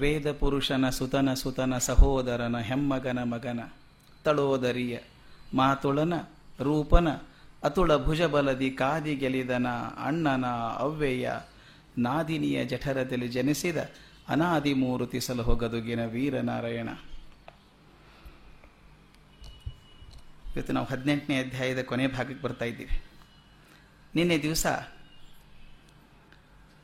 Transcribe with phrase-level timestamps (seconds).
[0.00, 3.60] ವೇದ ಪುರುಷನ ಸುತನ ಸುತನ ಸಹೋದರನ ಹೆಮ್ಮಗನ ಮಗನ
[4.24, 4.98] ತಳೋದರಿಯ
[5.54, 6.14] ಮಾತುಳನ
[6.60, 7.08] ರೂಪನ
[7.62, 9.66] ಅತುಳ ಭುಜಬಲದಿ ಕಾದಿ ಗೆಲಿದನ
[10.04, 11.30] ಅಣ್ಣನ ಅವ್ವೆಯ
[11.98, 13.76] ನಾದಿನಿಯ ಜಠರದಲ್ಲಿ ಜನಿಸಿದ
[14.28, 16.88] ಅನಾದಿ ಮೂರುತಿ ಸಲಹೊಗದುಗಿನ ವೀರನಾರಾಯಣ.
[20.56, 23.02] ಇವತ್ತು ನಾವು ಹದಿನೆಂಟನೇ ಅಧ್ಯಾಯದ ಕೊನೆ ಭಾಗಕ್ಕೆ ಬರ್ತಾ ಇದ್ದೀವಿ.
[24.14, 24.66] ನಿನ್ನೆ ದಿವಸ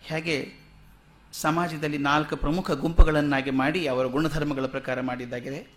[0.03, 0.66] ಹೇಗೆ
[1.41, 5.71] ಸಮಾಜದಲ್ಲಿ ನಾಲ್ಕು ಪ್ರಮುಖ ಗುಂಪುಗಳನ್ನಾಗಿ ಮಾಡಿ ಅವರ ಗುಣಧರ್ಮಗಳ ಪ್ರಕಾರ ಮಾಡಿದ್ದಾಗಿದೆ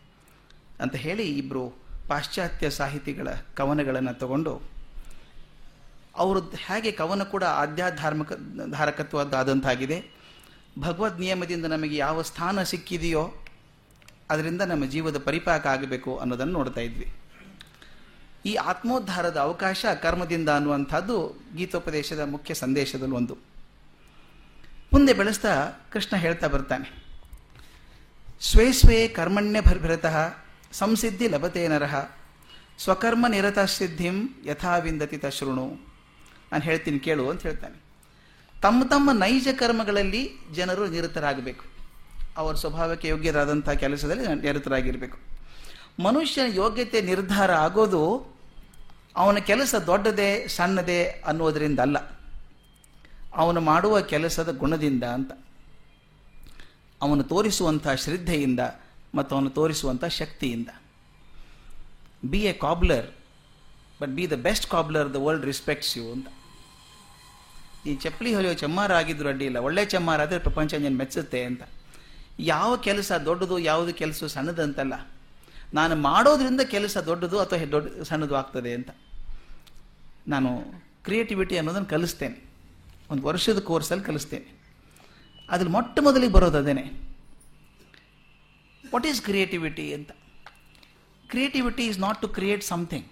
[0.81, 4.61] ಅಂತ ಹೇಳಿ ಇಬ್ಬರು ಪಾಶ್ಚಾತ್ಯ ಸಾಹಿತಿಗಳ ಕವನಗಳನ್ನು ತಗೊಂಡು
[6.15, 8.31] ಅವರು ಹೇಗೆ ಕವನ ಕೂಡ ಆಧ್ಯಾತ್ಮಿಕ
[8.71, 10.11] ಧಾರಕತ್ವದ್ದಾದಂತಾಗಿದೆ.
[10.79, 13.33] ಭಗವದ್ ನಿಯಮದಿಂದ ನಮಗೆ ಯಾವ ಸ್ಥಾನ ಸಿಕ್ಕಿದೆಯೋ
[14.29, 17.13] ಅದರಿಂದ ನಮ್ಮ ಜೀವದ ಪರಿಪಾಕ ಆಗಬೇಕು ಅನ್ನೋದನ್ನು ನೋಡ್ತಾ ಇದ್ವಿ.
[18.45, 23.48] ಈ ಆತ್ಮೋದ್ಧಾರದ ಅವಕಾಶ ಕರ್ಮದಿಂದ ಅನ್ನುವಂಥದ್ದು ಗೀತೋಪದೇಶದ ಮುಖ್ಯ ಸಂದೇಶದಲ್ಲಿ ಒಂದು.
[24.93, 27.03] ಮುಂದೆ ಬೆಳೆಸ್ತಾ ಕೃಷ್ಣ ಹೇಳ್ತಾ ಬರ್ತಾನೆ.
[28.41, 30.33] ಸ್ವೇ ಸ್ವೇ ಕರ್ಮಣ್ಯ ಭರ್ಭರತಃ
[30.71, 32.05] ಸಂಸಿದ್ಧಿ ಲಭತೆ ನರಹ
[32.79, 35.67] ಸ್ವಕರ್ಮ ನಿರತ ಸಿದ್ಧಿಂ ಯಥಾವಿಂದತಿ ತಶೃಣು.
[36.51, 37.83] ನಾನು ಹೇಳ್ತೀನಿ ಕೇಳು ಅಂತ ಹೇಳ್ತಾನೆ.
[38.61, 41.65] ತಮ್ಮ ತಮ್ಮ ನೈಜ ಕರ್ಮಗಳಲ್ಲಿ ಜನರು ನಿರತರಾಗಬೇಕು.
[42.37, 45.17] ಅವರ ಸ್ವಭಾವಕ್ಕೆ ಯೋಗ್ಯರಾದಂಥ ಕೆಲಸದಲ್ಲಿ ನಿರತರಾಗಿರಬೇಕು.
[46.03, 48.35] ಮನುಷ್ಯನ ಯೋಗ್ಯತೆ ನಿರ್ಧಾರ ಆಗೋದು
[49.15, 52.18] ಅವನ ಕೆಲಸ ದೊಡ್ಡದೇ ಸಣ್ಣದೇ ಅನ್ನೋದರಿಂದ ಅಲ್ಲ
[53.35, 55.31] ಅವನು ಮಾಡುವ ಕೆಲಸದ ಗುಣದಿಂದ ಅಂತ.
[57.01, 58.59] ಅವನು ತೋರಿಸುವಂಥ ಶ್ರದ್ಧೆಯಿಂದ
[59.15, 60.67] ಮತ್ತು ಅವನು ತೋರಿಸುವಂಥ ಶಕ್ತಿಯಿಂದ.
[62.25, 63.07] Be a cobbler
[64.01, 66.27] but be the best cobbler the world respects you ಅಂತ.
[67.85, 71.63] ಈ ಚಪ್ಪಲಿ ಹೊಲಿಯೋ ಚಮ್ಮಾರ ಆಗಿದ್ರು ಅಡ್ಡಿ ಇಲ್ಲ ಒಳ್ಳೆ ಚಮ್ಮಾರ ಆದರೆ ಪ್ರಪಂಚ ಮೆಚ್ಚುತ್ತೆ ಅಂತ.
[72.39, 75.07] ಯಾವ ಕೆಲಸ ದೊಡ್ಡದು, ಯಾವುದು ಕೆಲಸ ಸಣ್ಣದು ಅಂತಲ್ಲ.
[75.73, 78.89] ನಾನು ಮಾಡೋದ್ರಿಂದ ಕೆಲಸ ದೊಡ್ಡದು ಅಥವಾ ದೊಡ್ಡ ಸಣ್ಣದು ಆಗ್ತದೆ ಅಂತ.
[80.27, 82.48] ನಾನು ಕ್ರಿಯೇಟಿವಿಟಿ ಅನ್ನೋದನ್ನು ಕಲಿಸ್ತೇನೆ.
[83.11, 84.49] ಒಂದು ವರ್ಷದ ಕೋರ್ಸಲ್ಲಿ ಕಲಿಸ್ತೇನೆ
[85.49, 86.83] ಅದ್ರಲ್ಲಿ ಮೊಟ್ಟ ಮೊದಲಿಗೆ ಬರೋದು ಅದೇನೆ.
[88.93, 90.11] ವಾಟ್ ಈಸ್ ಕ್ರಿಯೇಟಿವಿಟಿ ಅಂತ.
[91.29, 93.07] Creativity is not to create something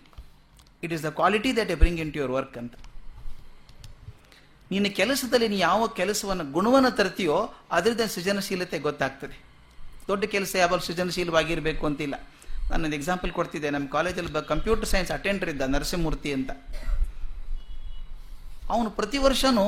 [0.83, 2.73] it is the quality that a bring into your work ಅಂತ.
[4.71, 7.37] ನಿನ್ನ ಕೆಲಸದಲ್ಲಿ ನೀನು ಯಾವ ಕೆಲಸವನ್ನು, ಗುಣವನ್ನು ತರ್ತೀಯೋ
[7.71, 9.37] ಅದರಿಂದ ಸೃಜನಶೀಲತೆ ಗೊತ್ತಾಗ್ತದೆ.
[10.07, 12.15] ದೊಡ್ಡ ಕೆಲಸ ಯಾವಾಗ ಸೃಜನಶೀಲವಾಗಿರಬೇಕು ಅಂತಿಲ್ಲ.
[12.69, 13.69] ನಾನೊಂದು ಎಕ್ಸಾಂಪಲ್ ಕೊಡ್ತಿದ್ದೆ.
[13.69, 16.51] ನಮ್ಮ ಕಾಲೇಜಲ್ಲಿ ಕಂಪ್ಯೂಟರ್ ಸೈನ್ಸ್ ಅಟೆಂಡರ್ ಇದ್ದ, ನರಸಿಂಹಮೂರ್ತಿ ಅಂತ.
[18.73, 19.65] ಅವನು ಪ್ರತಿ ವರ್ಷನೂ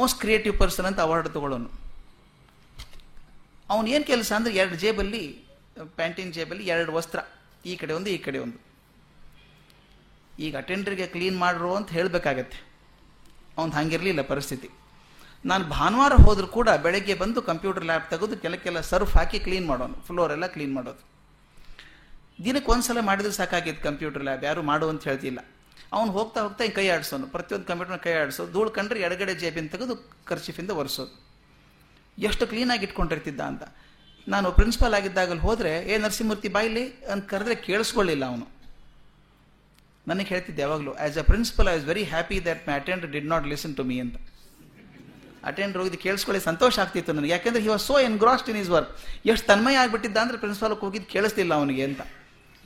[0.00, 1.70] ಮೋಸ್ಟ್ ಕ್ರಿಯೇಟಿವ್ ಪರ್ಸನ್ ಅಂತ ಅವಾರ್ಡ್ ತಗೊಳ್ಳೋನು.
[3.70, 5.22] ಅವನು ಏನು ಕೆಲಸ ಅಂದರೆ ಎರಡು ಜೇಬಲ್ಲಿ,
[5.98, 7.20] ಪ್ಯಾಂಟಿನ್ ಜೇಬಲ್ಲಿ ಎರಡು ವಸ್ತ್ರ,
[7.70, 8.58] ಈ ಕಡೆ ಒಂದು, ಈ ಕಡೆ ಒಂದು.
[10.46, 12.58] ಈಗ ಅಟೆಂಡರ್ಗೆ ಕ್ಲೀನ್ ಮಾಡ್ರು ಅಂತ ಹೇಳಬೇಕಾಗತ್ತೆ.
[13.58, 14.68] ಅವನು ಹಂಗಿರಲಿಲ್ಲ ಪರಿಸ್ಥಿತಿ.
[15.44, 19.96] ನಾನು ಭಾನುವಾರ ಹೋದರೂ ಕೂಡ ಬೆಳಗ್ಗೆ ಬಂದು ಕಂಪ್ಯೂಟರ್ ಲ್ಯಾಬ್ ತೆಗೆದು ಕೆಲಕೆಲ್ಲ ಸರ್ಫ್ ಹಾಕಿ ಕ್ಲೀನ್ ಮಾಡೋನು.
[20.08, 21.02] ಫ್ಲೋರ್ ಎಲ್ಲ ಕ್ಲೀನ್ ಮಾಡೋದು.
[22.44, 25.40] ದಿನಕ್ಕೆ ಒಂದು ಸಲ ಮಾಡಿದ್ರೆ ಸಾಕಾಗಿತ್ತು ಕಂಪ್ಯೂಟರ್ ಲ್ಯಾಬ್ ಯಾರು ಮಾಡು ಅಂತ ಹೇಳ್ತಿಲ್ಲ.
[25.96, 27.26] ಅವ್ನು ಹೋಗ್ತಾ ಹೋಗ್ತಾ ಹಿಂಗೆ ಕೈ ಆಡಿಸೋನು.
[27.34, 28.50] ಪ್ರತಿಯೊಂದು ಕಂಪ್ಯೂಟರ್ನ ಕೈ ಆಡಿಸೋದು.
[28.56, 29.94] ಧೂಳು ಕಂಡ್ರೆ ಎಡಗಡೆ ಜೇಬಿನ ತೆಗೆದು
[30.30, 31.14] ಖರ್ಚಿಫಿಂದ ಒರೆಸೋದು.
[32.28, 33.64] ಎಷ್ಟು ಕ್ಲೀನಾಗಿ ಇಟ್ಕೊಂಡಿರ್ತಿದ್ದ ಅಂತ.
[34.32, 38.46] ನಾನು ಪ್ರಿನ್ಸಿಪಾಲ್ ಆಗಿದ್ದಾಗಲ್ಲಿ ಹೋದರೆ, ಏ ನರಸಿಂಹಮೂರ್ತಿ, ಬಾಯಿಲಿ ಅಂತ ಕರೆದ್ರೆ ಕೇಳಿಸ್ಕೊಳ್ಳಿಲ್ಲ ಅವನು.
[40.10, 43.44] ನನಗೆ ಹೇಳ್ತಿದ್ದೆ ಯಾವಾಗಲೂ as a principal I was very happy that my attend did not
[43.52, 44.16] listen to me ಅಂತ.
[45.50, 47.32] ಅಟೆಂಡರ್ ಹೋಗಿದ್ದು ಕೇಳಿಸ್ಕೊಳ್ಳಿ, ಸಂತೋಷ ಆಗ್ತಿತ್ತು ನನಗೆ.
[47.36, 48.90] ಯಾಕೆಂದ್ರೆ he was so engrossed in his work
[49.32, 52.02] ಎಷ್ಟು ತನ್ಮಯ ಆಗಿಬಿಟ್ಟಿದ್ದ ಅಂದರೆ ಪ್ರಿನ್ಸಿಪಾಲ್ಗೆ ಹೋಗಿದ್ದು ಕೇಳಿಸ್ತಿಲ್ಲ ಅವನಿಗೆ ಅಂತ.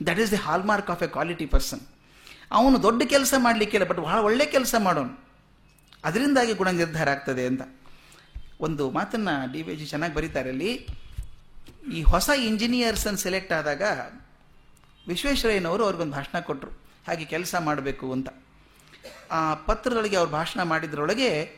[0.07, 0.41] That is the
[0.71, 1.83] hallmark of a quality person
[2.51, 5.13] ಅವನು ದೊಡ್ಡ ಕೆಲಸ ಮಾಡಲಿಕ್ಕಿಲ್ಲ ಬಟ್ ಬಹಳ ಒಳ್ಳೆ ಕೆಲಸ ಮಾಡೋನು.
[6.03, 7.61] ಅದರಿಂದಾಗಿ ಗುಣ ನಿರ್ಧಾರ ಆಗ್ತದೆ ಅಂತ.
[8.59, 10.49] ಒಂದು ಮಾತನ್ನು ಡಿ ವಿ ಜಿ ಚೆನ್ನಾಗಿ ಬರೀತಾರೆ.
[10.49, 10.87] ಅಲ್ಲಿ
[11.93, 13.83] ಈ ಹೊಸ ಇಂಜಿನಿಯರ್ಸನ್ನು ಸೆಲೆಕ್ಟ್ ಆದಾಗ
[15.07, 16.71] ವಿಶ್ವೇಶ್ವರಯ್ಯನವರು ಅವ್ರಿಗೊಂದು ಭಾಷಣ ಕೊಟ್ಟರು
[17.07, 18.29] ಹಾಗೆ ಕೆಲಸ ಮಾಡಬೇಕು ಅಂತ.
[19.31, 21.51] ಆ ಪತ್ರದೊಳಗೆ ಅವ್ರು ಭಾಷಣ ಮಾಡಿದ್ರೊಳಗೆ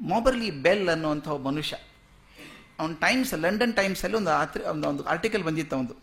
[0.00, 1.76] ಮೊಬರ್ಲಿ ಬೆಲ್ ಅನ್ನುವಂಥ ಒಬ್ಬ ಮನುಷ್ಯ,
[2.78, 5.96] ಅವನ ಟೈಮ್ಸ್, ಲಂಡನ್ ಟೈಮ್ಸಲ್ಲಿ ಒಂದು ಆತ್ರಿ ಒಂದು ಆರ್ಟಿಕಲ್ ಬಂದಿತ್ತು ಅವನು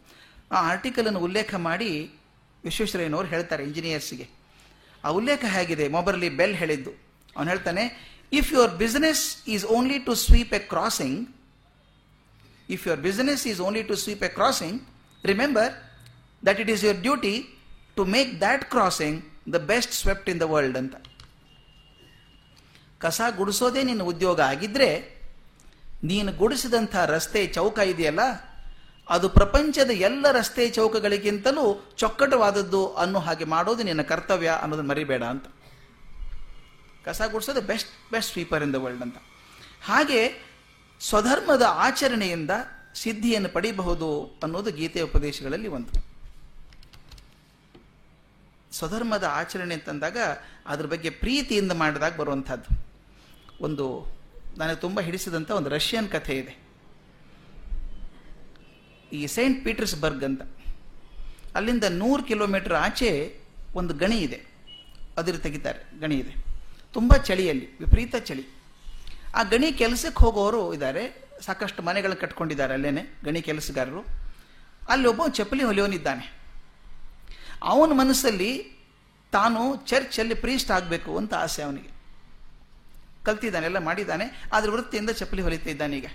[0.51, 2.11] ಆ ಆರ್ಟಿಕಲನ್ನು ಉಲ್ಲೇಖ ಮಾಡಿ
[2.65, 4.27] ವಿಶ್ವೇಶ್ವರಯ್ಯನವರು ಹೇಳ್ತಾರೆ ಇಂಜಿನಿಯರ್ಸ್ಗೆ
[5.03, 5.87] ಆ ಉಲ್ಲೇಖ ಹೇಗಿದೆ?
[5.87, 6.91] ಮೊಬರ್ಲಿ ಬೆಲ್ ಹೇಳಿದ್ದು.
[7.37, 7.83] ಅವನು ಹೇಳ್ತಾನೆ
[8.31, 11.35] if your business is only to sweep a crossing
[12.69, 14.81] if your business is only to sweep a crossing
[15.25, 15.73] remember
[16.45, 17.35] that it is your duty
[17.95, 20.95] to make that crossing the best swept in the world ಅಂತ.
[22.99, 24.39] ಕಸ ಗುಡಿಸೋದೇ ನಿನ್ನ ಉದ್ಯೋಗ.
[24.39, 24.89] ಆಗಿದ್ರೆ
[26.03, 28.19] ನೀನು ಗುಡಿಸಿದಂಥ ರಸ್ತೆ ಚೌಕ ಇದೆಯಲ್ಲ
[29.10, 35.46] ಅದು ಪ್ರಪಂಚದ ಎಲ್ಲ ರಸ್ತೆ ಚೌಕಗಳಿಗಿಂತಲೂ ಚೊಕ್ಕಟವಾದದ್ದು ಅನ್ನೋ ಹಾಗೆ ಮಾಡೋದು ನಿನ್ನ ಕರ್ತವ್ಯ ಅನ್ನೋದನ್ನು ಮರಿಬೇಡ ಅಂತ.
[37.06, 39.18] ಕಸ ಗುಡಿಸೋದು best best sweeper in the world ಅಂತ.
[39.84, 40.46] ಹಾಗೆ
[41.00, 42.52] ಸ್ವಧರ್ಮದ ಆಚರಣೆಯಿಂದ
[42.96, 46.06] ಸಿದ್ಧಿಯನ್ನು ಪಡಿಬಹುದು ಅನ್ನೋದು ಗೀತೆಯ ಉಪದೇಶಗಳಲ್ಲಿ ಒಂದು.
[48.74, 50.18] ಸ್ವಧರ್ಮದ ಆಚರಣೆ ಅಂತಂದಾಗ
[50.66, 52.88] ಅದ್ರ ಬಗ್ಗೆ ಪ್ರೀತಿಯಿಂದ ಮಾಡಿದಾಗ ಬರುವಂಥದ್ದು.
[53.62, 54.06] ಒಂದು
[54.57, 56.64] ನನಗೆ ತುಂಬ ಹಿಡಿಸಿದಂಥ ಒಂದು ರಷ್ಯನ್ ಕಥೆ ಇದೆ.
[59.15, 60.41] ಈ ಸೈಂಟ್ ಪೀಟರ್ಸ್ಬರ್ಗ್ ಅಂತ.
[61.56, 63.39] ಅಲ್ಲಿಂದ ನೂರು ಕಿಲೋಮೀಟರ್ ಆಚೆ
[63.75, 64.39] ಒಂದು ಗಣಿ ಇದೆ.
[65.17, 66.33] ಅದ್ರ ತೆಗಿತಾರೆ, ಗಣಿ ಇದೆ.
[66.94, 68.45] ತುಂಬ ಚಳಿಯಲ್ಲಿ, ವಿಪರೀತ ಚಳಿ.
[69.35, 71.03] ಆ ಗಣಿ ಕೆಲಸಕ್ಕೆ ಹೋಗೋರು ಇದ್ದಾರೆ
[71.45, 74.01] ಸಾಕಷ್ಟು ಮನೆಗಳು ಕಟ್ಕೊಂಡಿದ್ದಾರೆ ಅಲ್ಲೇನೆ, ಗಣಿ ಕೆಲಸಗಾರರು.
[74.89, 76.25] ಅಲ್ಲಿ ಒಬ್ಬ ಚಪ್ಪಲಿ ಹೊಲಿಯೋನಿದ್ದಾನೆ.
[77.63, 78.51] ಅವನ ಮನಸ್ಸಲ್ಲಿ
[79.31, 81.89] ತಾನು ಚರ್ಚಲ್ಲಿ ಪ್ರೀಸ್ಟ್ ಆಗಬೇಕು ಅಂತ ಆಸೆ ಅವನಿಗೆ.
[83.25, 86.06] ಕಲ್ತಿದ್ದಾನೆ, ಎಲ್ಲ ಮಾಡಿದ್ದಾನೆ, ಆದ್ರೆ ವೃತ್ತಿಯಿಂದ ಚಪ್ಪಲಿ ಹೊಲಿತಾ ಇದ್ದಾನೆ ಈಗ.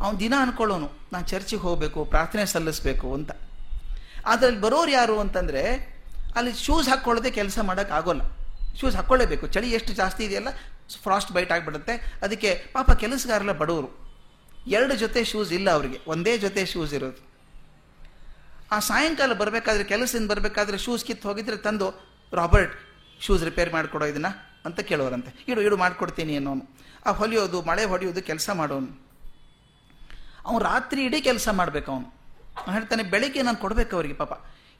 [0.00, 3.30] ಅವನು ದಿನ ಅನ್ಕೊಳ್ಳೋನು, ನಾನು ಚರ್ಚಿಗೆ ಹೋಗಬೇಕು, ಪ್ರಾರ್ಥನೆ ಸಲ್ಲಿಸಬೇಕು ಅಂತ.
[4.26, 5.94] ಅದರಲ್ಲಿ ಬರೋರು ಯಾರು ಅಂತಂದರೆ,
[6.36, 8.20] ಅಲ್ಲಿ ಶೂಸ್ ಹಾಕ್ಕೊಳ್ಳದೆ ಕೆಲಸ ಮಾಡೋಕ್ಕಾಗೋಲ್ಲ
[8.80, 10.48] ಶೂಸ್ ಹಾಕ್ಕೊಳ್ಳೇಬೇಕು ಚಳಿ ಎಷ್ಟು ಜಾಸ್ತಿ ಇದೆಯಲ್ಲ
[11.02, 12.18] ಫ್ರಾಸ್ಟ್ ಬೈಟ್ ಆಗಿಬಿಡುತ್ತೆ.
[12.22, 14.04] ಅದಕ್ಕೆ ಪಾಪ ಕೆಲಸಗಾರಲ್ಲ ಬಡವರು.
[14.66, 17.28] ಎರಡು ಜೊತೆ ಶೂಸ್ ಇಲ್ಲ ಅವರಿಗೆ, ಒಂದೇ ಜೊತೆ ಶೂಸ್ ಇರೋದು.
[18.72, 22.78] ಆ ಸಾಯಂಕಾಲ ಬರಬೇಕಾದ್ರೆ, ಕೆಲಸದಿಂದ ಬರಬೇಕಾದ್ರೆ ಶೂಸ್ ಕಿತ್ತು ಹೋಗಿದ್ರೆ ತಂದು, ರಾಬರ್ಟ್
[23.20, 24.26] ಶೂಸ್ ರಿಪೇರ್ ಮಾಡಿಕೊಡೋ ಇದನ್ನ?
[24.64, 25.44] ಅಂತ ಕೇಳೋರಂತೆ.
[25.48, 26.68] ಇಡು ಇಡು, ಮಾಡಿಕೊಡ್ತೀನಿ ಅನ್ನೋನು.
[27.06, 29.03] ಆ ಹೊಲಿಯೋದು, ಮಳೆ ಹೊಡೆಯೋದು, ಕೆಲಸ ಮಾಡೋನು.
[30.46, 32.06] ಅವನು ರಾತ್ರಿ ಇಡೀ ಕೆಲಸ ಮಾಡ್ಬೇಕು ಅವನು.
[32.56, 34.32] ಅವ್ನು ಹೇಳ್ತಾನೆ, ಬೆಳಿಗ್ಗೆ ನಾನು ಕೊಡ್ಬೇಕು ಅವರಿಗೆ ಪಾಪ.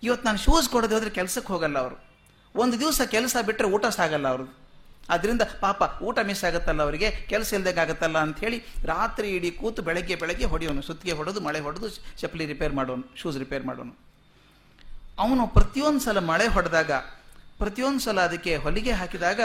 [0.02, 1.96] ಇವತ್ತು ನಾನು ಶೂಸ್ ಕೊಡದೆ ಹೋದ್ರೆ ಕೆಲಸಕ್ಕೆ ಹೋಗಲ್ಲ ಅವರು.
[2.56, 4.64] ಒಂದು ದಿವಸ ಕೆಲಸ ಬಿಟ್ಟರೆ ಊಟ ಸಾಗಲ್ಲ ಅವ್ರದ್ದು
[5.08, 10.44] ಅದರಿಂದ ಪಾಪ ಊಟ ಮಿಸ್ ಆಗುತ್ತಲ್ಲ ಅವರಿಗೆ, ಕೆಲಸ ಇಲ್ದಾಗತ್ತಲ್ಲ ಅಂತ ಹೇಳಿ ರಾತ್ರಿ ಇಡೀ ಕೂತು ಬೆಳಗ್ಗೆ ಬೆಳಗ್ಗೆ
[10.44, 10.82] ಹೊಡೆಯೋನು.
[10.82, 11.88] ಸುತ್ತಿಗೆ ಹೊಡೆದು, ಮಳೆ ಹೊಡೆದು,
[12.18, 13.94] ಚಪ್ಪಲಿ ರಿಪೇರ್ ಮಾಡೋನು ಶೂಸ್ ರಿಪೇರ್ ಮಾಡೋನು.
[15.18, 16.92] ಅವನು ಪ್ರತಿಯೊಂದು ಸಲ ಮಳೆ ಹೊಡೆದಾಗ
[17.58, 19.40] ಪ್ರತಿಯೊಂದು ಸಲ ಅದಕ್ಕೆ ಹೊಲಿಗೆ ಹಾಕಿದಾಗ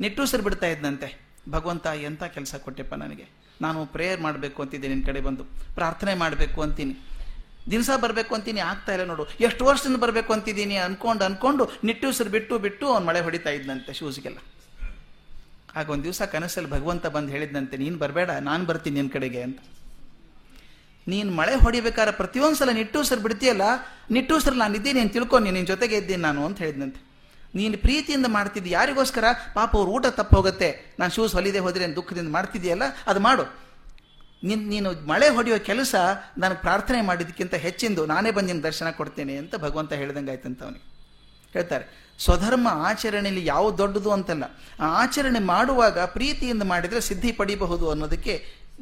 [0.00, 1.20] ನಿಟ್ಟೂಸರು ಬಿಡ್ತಾ ಇದ್ದಂತೆ
[1.50, 3.45] ಭಗವಂತ ಎಂಥ ಕೆಲಸ ಕೊಟ್ಟೆಪ್ಪ ನನಗೆ.
[3.64, 5.44] ನಾನು ಪ್ರೇಯರ್ ಮಾಡಬೇಕು ಅಂತಿದ್ದೆ ನಿನ್ನ ಕಡೆ ಬಂದು.
[5.78, 6.94] ಪ್ರಾರ್ಥನೆ ಮಾಡಬೇಕು ಅಂತೀನಿ.
[7.70, 9.24] ದಿನಸ ಬರಬೇಕು ಅಂತೀನಿ, ಆಗ್ತಾ ಇಲ್ಲ ನೋಡು.
[9.46, 14.38] ಎಷ್ಟು ವರ್ಷದಿಂದ ಬರಬೇಕು ಅಂತಿದ್ದೀನಿ ಅನ್ಕೊಂಡು ಅನ್ಕೊಂಡು, ನಿಟ್ಟೂಸರು ಬಿಟ್ಟು ಬಿಟ್ಟು ಅವ್ನು ಮಳೆ ಹೊಡಿತಾ ಇದ್ದಂತೆ ಶೂಸ್ಗೆಲ್ಲ.
[15.78, 19.58] ಆಗ ಒಂದು ದಿವಸ ಕನಸಲ್ಲಿ ಭಗವಂತ ಬಂದು ಹೇಳಿದ್ದಂತೆ ನೀನು ಬರಬೇಡ, ನಾನು ಬರ್ತೀನಿ ನಿನ್ನ ಕಡೆಗೆ ಅಂತ.
[21.12, 23.64] ನೀನು ಮಳೆ ಹೊಡಿಬೇಕಾದ್ರೆ ಪ್ರತಿಯೊಂದು ಸಲ ನಿಟ್ಟೂಸರು ಬಿಡ್ತೀಯಲ್ಲ,
[24.16, 27.00] ನಿಟ್ಟೂಸರು ನಾನು ಇದ್ದೀನಿ ನೀನು ತಿಳ್ಕೊ ನಿನ್ನ ಜೊತೆಗೆ ಇದ್ದೀನಿ ನಾನು ಅಂತ ಹೇಳಿದ್ನಂತೆ.
[27.58, 29.26] ನೀನು ಪ್ರೀತಿಯಿಂದ ಮಾಡ್ತಿದ್ದಿ, ಯಾರಿಗೋಸ್ಕರ?
[29.54, 30.68] ಪಾಪ ಅವ್ರು ಊಟ ತಪ್ಪು ಹೋಗುತ್ತೆ.
[30.98, 32.86] ನಾನು ಶೂಸ್ ಹೊಲಿದೆ ಹೋದ್ರೆ ದುಃಖದಿಂದ ಮಾಡ್ತಿದ್ದೀಯಲ್ಲ?
[33.06, 33.44] ಅದು ಮಾಡು.
[34.42, 35.94] ನಿನ್, ನೀನು ಮಳೆ ಹೊಡೆಯೋ ಕೆಲಸ
[36.38, 40.86] ನನಗೆ ಪ್ರಾರ್ಥನೆ ಮಾಡಿದ್ದಕ್ಕಿಂತ ಹೆಚ್ಚಿಂದು ನಾನೇ ಬಂದು ನಿನ್ನ ದರ್ಶನ ಕೊಡ್ತೇನೆ ಅಂತ ಭಗವಂತ ಹೇಳ್ದಂಗೆ ಆಯ್ತಂತ ಅವನಿಗೆ.
[41.54, 41.84] ಹೇಳ್ತಾರೆ,
[42.18, 44.44] ಸ್ವಧರ್ಮ ಆಚರಣೆಯಲ್ಲಿ ಯಾವ ದೊಡ್ಡದು ಅಂತಲ್ಲ,
[44.80, 48.34] ಆ ಆಚರಣೆ ಮಾಡುವಾಗ ಪ್ರೀತಿಯಿಂದ ಮಾಡಿದರೆ ಸಿದ್ಧಿ ಪಡಿಬಹುದು ಅನ್ನೋದಕ್ಕೆ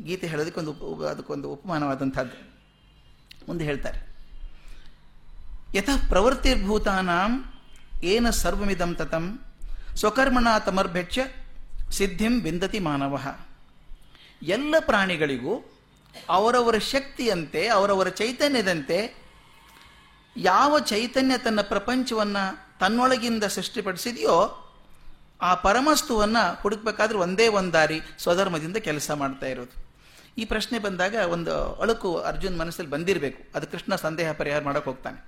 [0.03, 0.73] ಗೀತೆ ಹೇಳೋದಕ್ಕೊಂದು
[1.13, 2.37] ಅದಕ್ಕೊಂದು ಉಪಮಾನವಾದಂಥದ್ದು.
[3.49, 4.01] ಮುಂದೆ ಹೇಳ್ತಾರೆ,
[5.75, 7.33] ಯಥ ಪ್ರವೃತ್ತಿರ್ಭೂತಾನಾಂ
[8.05, 9.25] ಏನ ಸರ್ವಮಿದಂ ತತಂ
[9.97, 11.19] ಸ್ವಕರ್ಮಣ ತಮರ್ಭೆಚ್ಚ
[11.91, 13.15] ಸಿದ್ಧಿಂ ವಿಂದತಿ ಮಾನವ.
[14.43, 15.55] ಎಲ್ಲ ಪ್ರಾಣಿಗಳಿಗೂ
[16.29, 18.99] ಅವರವರ ಶಕ್ತಿಯಂತೆ, ಅವರವರ ಚೈತನ್ಯದಂತೆ
[20.37, 22.45] ಯಾವ ಚೈತನ್ಯ ತನ್ನ ಪ್ರಪಂಚವನ್ನು
[22.81, 24.37] ತನ್ನೊಳಗಿಂದ ಸೃಷ್ಟಿಪಡಿಸಿದೆಯೋ
[25.43, 29.75] ಆ ಪರಮಸ್ತುವನ್ನು ಹುಡುಕ್ಬೇಕಾದ್ರೆ ಒಂದೇ ಒಂದು ದಾರಿ, ಸ್ವಧರ್ಮದಿಂದ ಕೆಲಸ ಮಾಡ್ತಾ ಇರೋದು.
[30.39, 33.41] ಈ ಪ್ರಶ್ನೆ ಬಂದಾಗ ಒಂದು ಅಳುಕು ಅರ್ಜುನ್ ಮನಸ್ಸಲ್ಲಿ ಬಂದಿರಬೇಕು.
[33.55, 35.19] ಅದು ಕೃಷ್ಣ ಸಂದೇಹ ಪರಿಹಾರ ಮಾಡೋಕೆ ಹೋಗ್ತಾನೆ.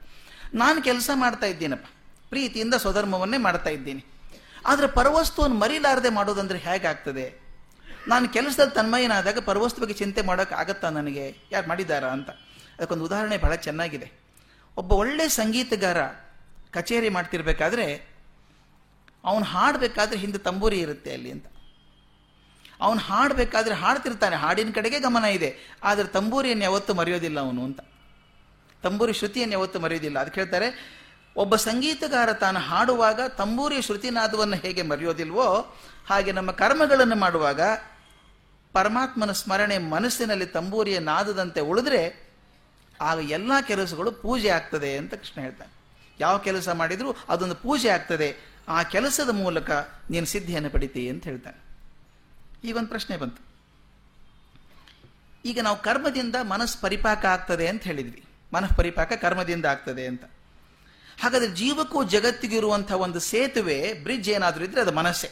[0.54, 1.86] ನಾನು ಕೆಲಸ ಮಾಡ್ತಾ ಇದ್ದೀನಪ್ಪ.
[2.28, 4.04] ಪ್ರೀತಿಯಿಂದ ಸ್ವಧರ್ಮವನ್ನೇ ಮಾಡ್ತಾ ಇದ್ದೀನಿ.
[4.66, 7.46] ಆದರೆ ಪರವಸ್ತುವನ್ನು ಮರಿಲಾರದೆ ಮಾಡೋದಂದ್ರೆ ಹೇಗಾಗ್ತದೆ?
[8.08, 11.36] ನಾನು ಕೆಲಸದಲ್ಲಿ ತನ್ಮಯನಾದಾಗ ಪರವಸ್ತು ಬಗ್ಗೆ ಚಿಂತೆ ಮಾಡೋಕೆ ಆಗತ್ತಾ ನನಗೆ?
[11.52, 12.30] ಯಾರು ಮಾಡಿದ್ದಾರಾ ಅಂತ.
[12.78, 14.12] ಅದಕ್ಕೊಂದು ಉದಾಹರಣೆ ಬಹಳ ಚೆನ್ನಾಗಿದೆ.
[14.76, 16.06] ಒಬ್ಬ ಒಳ್ಳೆ ಸಂಗೀತಗಾರ
[16.70, 18.16] ಕಚೇರಿ ಮಾಡ್ತಿರ್ಬೇಕಾದ್ರೆ
[19.24, 21.46] ಅವನು ಹಾಡಬೇಕಾದ್ರೆ ಹಿಂದೆ ತಂಬೂರಿ ಇರುತ್ತೆ ಅಲ್ಲಿ ಅಂತ.
[22.80, 24.36] ಅವನು ಹಾಡಬೇಕಾದ್ರೆ ಹಾಡ್ತಿರ್ತಾನೆ.
[24.36, 25.56] ಹಾಡಿನ ಕಡೆಗೆ ಗಮನ ಇದೆ.
[25.84, 27.80] ಆದರೆ ತಂಬೂರಿಯನ್ನು ಯಾವತ್ತೂ ಮರೆಯೋದಿಲ್ಲ ಅವನು ಅಂತ.
[28.82, 30.18] ತಂಬೂರಿ ಶ್ರುತಿಯನ್ನು ಯಾವತ್ತೂ ಮರೆಯೋದಿಲ್ಲ.
[30.18, 30.96] ಅದಕ್ಕೆ ಹೇಳ್ತಾರೆ
[31.36, 35.76] ಒಬ್ಬ ಸಂಗೀತಗಾರ ತಾನು ಹಾಡುವಾಗ ತಂಬೂರಿ ಶ್ರುತಿನಾದವನ್ನು ಹೇಗೆ ಮರೆಯೋದಿಲ್ವೋ
[36.08, 37.60] ಹಾಗೆ ನಮ್ಮ ಕರ್ಮಗಳನ್ನು ಮಾಡುವಾಗ
[38.72, 42.30] ಪರಮಾತ್ಮನ ಸ್ಮರಣೆ ಮನಸ್ಸಿನಲ್ಲಿ ತಂಬೂರಿಯ ನಾದದಂತೆ ಉಳಿದ್ರೆ
[43.00, 45.72] ಆಗ ಎಲ್ಲ ಕೆಲಸಗಳು ಪೂಜೆ ಆಗ್ತದೆ ಅಂತ ಕೃಷ್ಣ ಹೇಳ್ತಾನೆ.
[46.20, 48.36] ಯಾವ ಕೆಲಸ ಮಾಡಿದರೂ ಅದೊಂದು ಪೂಜೆ ಆಗ್ತದೆ.
[48.68, 49.70] ಆ ಕೆಲಸದ ಮೂಲಕ
[50.10, 51.78] ನೀನು ಸಿದ್ಧಿಯನ್ನು ಪಡಿತಿ ಅಂತ ಹೇಳ್ತಾನೆ.
[52.68, 53.42] ಈ ಒಂದು ಪ್ರಶ್ನೆ ಬಂತು.
[55.44, 58.24] ಈಗ ನಾವು ಕರ್ಮದಿಂದ ಮನಸ್ಸು ಪರಿಪಾಕ ಆಗ್ತದೆ ಅಂತ ಹೇಳಿದ್ವಿ.
[58.54, 60.24] ಮನಃ ಪರಿಪಾಕ ಕರ್ಮದಿಂದ ಆಗ್ತದೆ ಅಂತ.
[61.22, 65.28] ಹಾಗಾದ್ರೆ ಜೀವಕ್ಕೂ ಜಗತ್ತಿಗಿರುವಂತಹ ಒಂದು ಸೇತುವೆ, ಬ್ರಿಡ್ಜ್ ಏನಾದರೂ ಇದ್ರೆ ಅದು ಮನಸ್ಸೆ.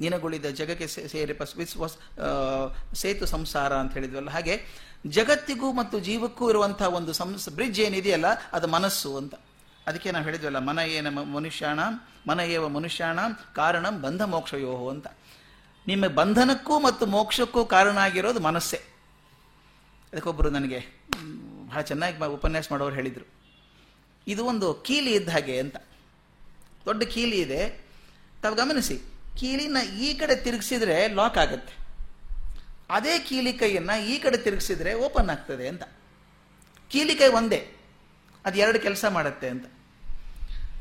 [0.00, 1.34] ನಿನಗುಳಿದ ಜಗಕ್ಕೆ ಸೇರಿ
[3.02, 4.54] ಸೇತು ಸಂಸಾರ ಅಂತ ಹೇಳಿದ್ವಲ್ಲ, ಹಾಗೆ
[5.16, 9.34] ಜಗತ್ತಿಗೂ ಮತ್ತು ಜೀವಕ್ಕೂ ಇರುವಂತಹ ಒಂದು ಸಂಸ್, ಬ್ರಿಡ್ಜ್ ಏನಿದೆಯಲ್ಲ, ಅದು ಮನಸ್ಸು ಅಂತ.
[9.88, 11.80] ಅದಕ್ಕೆ ನಾವು ಹೇಳಿದ್ವಲ್ಲ, ಮನ ಏನ ಮನುಷ್ಯಾಣ,
[12.28, 13.18] ಮನ ಏವ ಮನುಷ್ಯಾಣ,
[13.54, 15.06] ಕಾರಣ ಬಂಧ ಮೋಕ್ಷಯೋಹೋ ಅಂತ.
[15.86, 18.80] ನಿಮ್ಮ ಬಂಧನಕ್ಕೂ ಮತ್ತು ಮೋಕ್ಷಕ್ಕೂ ಕಾರಣ ಆಗಿರೋದು ಮನಸ್ಸೇ.
[20.12, 20.80] ಅದಕ್ಕೊಬ್ಬರು ನನಗೆ
[21.68, 23.26] ಬಹಳ ಚೆನ್ನಾಗಿ ಉಪನ್ಯಾಸ ಮಾಡೋರು ಹೇಳಿದರು.
[24.26, 25.76] ಇದು ಒಂದು ಕೀಲಿ ಇದ್ದ ಹಾಗೆ ಅಂತ.
[26.84, 27.82] ದೊಡ್ಡ ಕೀಲಿ ಇದೆ.
[28.42, 28.98] ತಾವು ಗಮನಿಸಿ,
[29.40, 31.74] ಕೀಲಿನ ಈ ಕಡೆ ತಿರುಗಿಸಿದ್ರೆ ಲಾಕ್ ಆಗುತ್ತೆ.
[32.90, 35.82] ಅದೇ ಕೀಲಿ ಕೈಯನ್ನ ಈ ಕಡೆ ತಿರುಗಿಸಿದ್ರೆ ಓಪನ್ ಆಗ್ತದೆ ಅಂತ.
[36.90, 37.70] ಕೀಲಿ ಕೈ ಒಂದೇ,
[38.44, 39.66] ಅದು ಎರಡು ಕೆಲಸ ಮಾಡುತ್ತೆ ಅಂತ.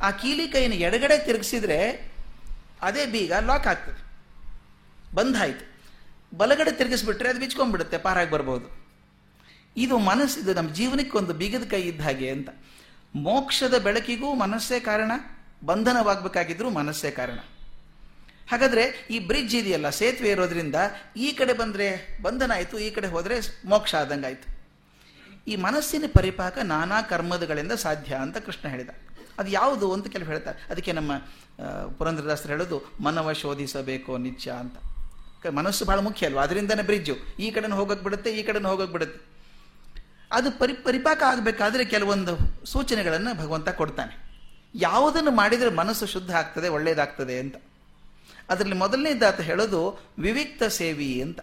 [0.02, 2.12] ಆ ಕೀಲಿ ಕೈಯನ್ನು ಎಡಗಡೆ ತಿರುಗಿಸಿದ್ರೆ
[2.82, 4.02] ಅದೇ ಬೀಗ ಲಾಕ್ ಆಗ್ತದೆ.
[5.16, 5.72] ಬಂದ್ ಆಯ್ತು.
[6.38, 8.68] ಬಲಗಡೆ ತಿರುಗಿಸ್ಬಿಟ್ರೆ ಅದು ಬಿಚ್ಕೊಂಡ್ಬಿಡುತ್ತೆ, ಪಾರಾಗಿ ಬರ್ಬೋದು.
[9.78, 12.50] ಇದು ಮನಸ್ಸು ಇದು ನಮ್ಮ ಜೀವನಕ್ಕೆ ಒಂದು ಬೀಗದ ಕೈ ಇದ್ದ ಹಾಗೆ ಅಂತ.
[13.16, 15.12] ಮೋಕ್ಷದ ಬೆಳಕಿಗೂ ಮನಸ್ಸೇ ಕಾರಣ,
[15.66, 17.40] ಬಂಧನವಾಗಬೇಕಾಗಿದ್ರು ಮನಸ್ಸೇ ಕಾರಣ.
[18.52, 20.76] ಹಾಗಾದ್ರೆ ಈ ಬ್ರಿಡ್ಜ್ ಇದೆಯಲ್ಲ, ಸೇತುವೆ ಇರೋದ್ರಿಂದ
[21.18, 24.62] ಈ ಕಡೆ ಬಂದರೆ ಬಂಧನ ಆಯಿತು, ಈ ಕಡೆ ಹೋದರೆ ಮೋಕ್ಷ ಆದಂಗಾಯಿತು
[25.48, 28.90] ಈ ಮನಸ್ಸಿನ ಪರಿಪಾಕ ನಾನಾ ಕರ್ಮದಗಳಿಂದ ಸಾಧ್ಯ ಅಂತ ಕೃಷ್ಣ ಹೇಳಿದ.
[29.40, 30.66] ಅದು ಯಾವುದು ಅಂತ ಕೆಲವು ಹೇಳ್ತಾರೆ.
[30.70, 31.12] ಅದಕ್ಕೆ ನಮ್ಮ
[31.98, 34.78] ಪುರಂದ್ರದಾಸರು ಹೇಳೋದು, ಮನವ ಶೋಧಿಸಬೇಕು ನಿತ್ಯ ಅಂತ.
[35.48, 36.44] ಮನಸ್ಸು ಬಹಳ ಮುಖ್ಯ ಅಲ್ವಾ?
[36.44, 37.16] ಅದರಿಂದನೇ ಬ್ರಿಡ್ಜು.
[37.40, 39.31] ಈ ಕಡೆನೂ ಹೋಗೋಕೆ ಬಿಡುತ್ತೆ, ಈ ಕಡೆನೂ ಹೋಗೋಕೆ ಬಿಡುತ್ತೆ.
[40.32, 44.32] ಅದು ಪರಿ, ಪರಿಪಾಕ ಆಗಬೇಕಾದ್ರೆ ಕೆಲವೊಂದು ಸೂಚನೆಗಳನ್ನು ಭಗವಂತ ಕೊಡ್ತಾನೆ.
[44.76, 47.56] ಯಾವುದನ್ನು ಮಾಡಿದರೆ ಮನಸ್ಸು ಶುದ್ಧ ಆಗ್ತದೆ ಒಳ್ಳೆಯದಾಗ್ತದೆ ಅಂತ.
[48.50, 51.40] ಅದರಲ್ಲಿ ಮೊದಲನೇದಾತ ಹೇಳೋದು ವಿವಿಕ್ತ ಸೇವಿ ಅಂತ.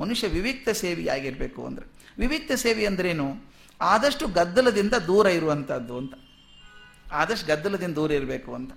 [0.00, 1.86] ಮನುಷ್ಯ ವಿವಿಕ್ತ ಸೇವಿ ಆಗಿರಬೇಕು ಅಂದ್ರೆ.
[2.18, 3.34] ವಿವಿಕ್ತ ಸೇವಿ ಅಂದ್ರೇನು?
[3.80, 6.14] ಆದಷ್ಟು ಗದ್ದಲದಿಂದ ದೂರ ಇರುವಂಥದ್ದು ಅಂತ.
[7.12, 8.72] ಆದಷ್ಟು ಗದ್ದಲದಿಂದ ದೂರ ಇರಬೇಕು ಅಂತ.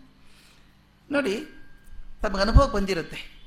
[1.11, 1.45] ನೋಡಿ,
[2.21, 3.39] ತಮಗೆ ಅನುಭವ ಬಂದಿರುತ್ತೆ.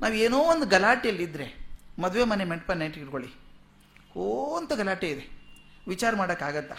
[0.00, 1.68] ನಾವು ಏನೋ ಒಂದು ಗಲಾಟೆಯಲ್ಲಿದ್ದರೆ
[1.98, 3.49] ಮದುವೆ ಮನೆ ಮಂಟಪ ಇಟ್ಕೊಳ್ಳಿ.
[4.16, 5.40] ಓ ಅಂತ ಗಲಾಟೆ ಇದೆ.
[5.88, 6.74] ವಿಚಾರ ಮಾಡೋಕ್ಕಾಗತ್ತಾ?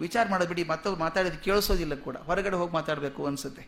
[0.00, 2.16] ವಿಚಾರ ಮಾಡೋದು ಬಿಡಿ ಮತ್ತೊಬ್ರು ಮಾತಾಡೋದು ಕೇಳಿಸೋದಿಲ್ಲ ಕೂಡ.
[2.16, 3.66] ಹೊರಗಡೆ ಹೋಗಿ ಮಾತಾಡಬೇಕು ಅನಿಸುತ್ತೆ.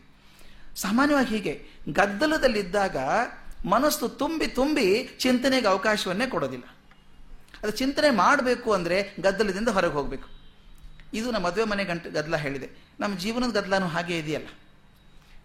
[0.75, 2.97] ಸಾಮಾನ್ಯವಾಗಿ ಹೀಗೆ, ಗದ್ದಲದಲ್ಲಿದ್ದಾಗ
[3.65, 6.63] ಮನಸ್ಸು ತುಂಬಿ ತುಂಬಿ ಚಿಂತನೆಗೆ ಅವಕಾಶವನ್ನೇ ಕೊಡೋದಿಲ್ಲ.
[7.63, 10.29] ಅದು ಚಿಂತನೆ ಮಾಡಬೇಕು ಅಂದರೆ ಗದ್ದಲದಿಂದ ಹೊರಗೆ ಹೋಗಬೇಕು.
[11.13, 12.69] ಇದು ನಮ್ಮ ಮದುವೆ ಮನೆ ಗಂಟು, ಗದ್ದಲ ಹೇಳಿದೆ.
[12.99, 14.47] ನಮ್ಮ ಜೀವನದ ಗದ್ದಲನೂ ಹಾಗೆ ಇದೆಯಲ್ಲ.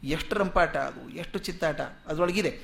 [0.04, 2.60] ಎಷ್ಟು ರಂಪಾಟ ಅದು, ಎಷ್ಟು ಚಿತ್ತಾಟ, ಅದರೊಳಗಿದೆ.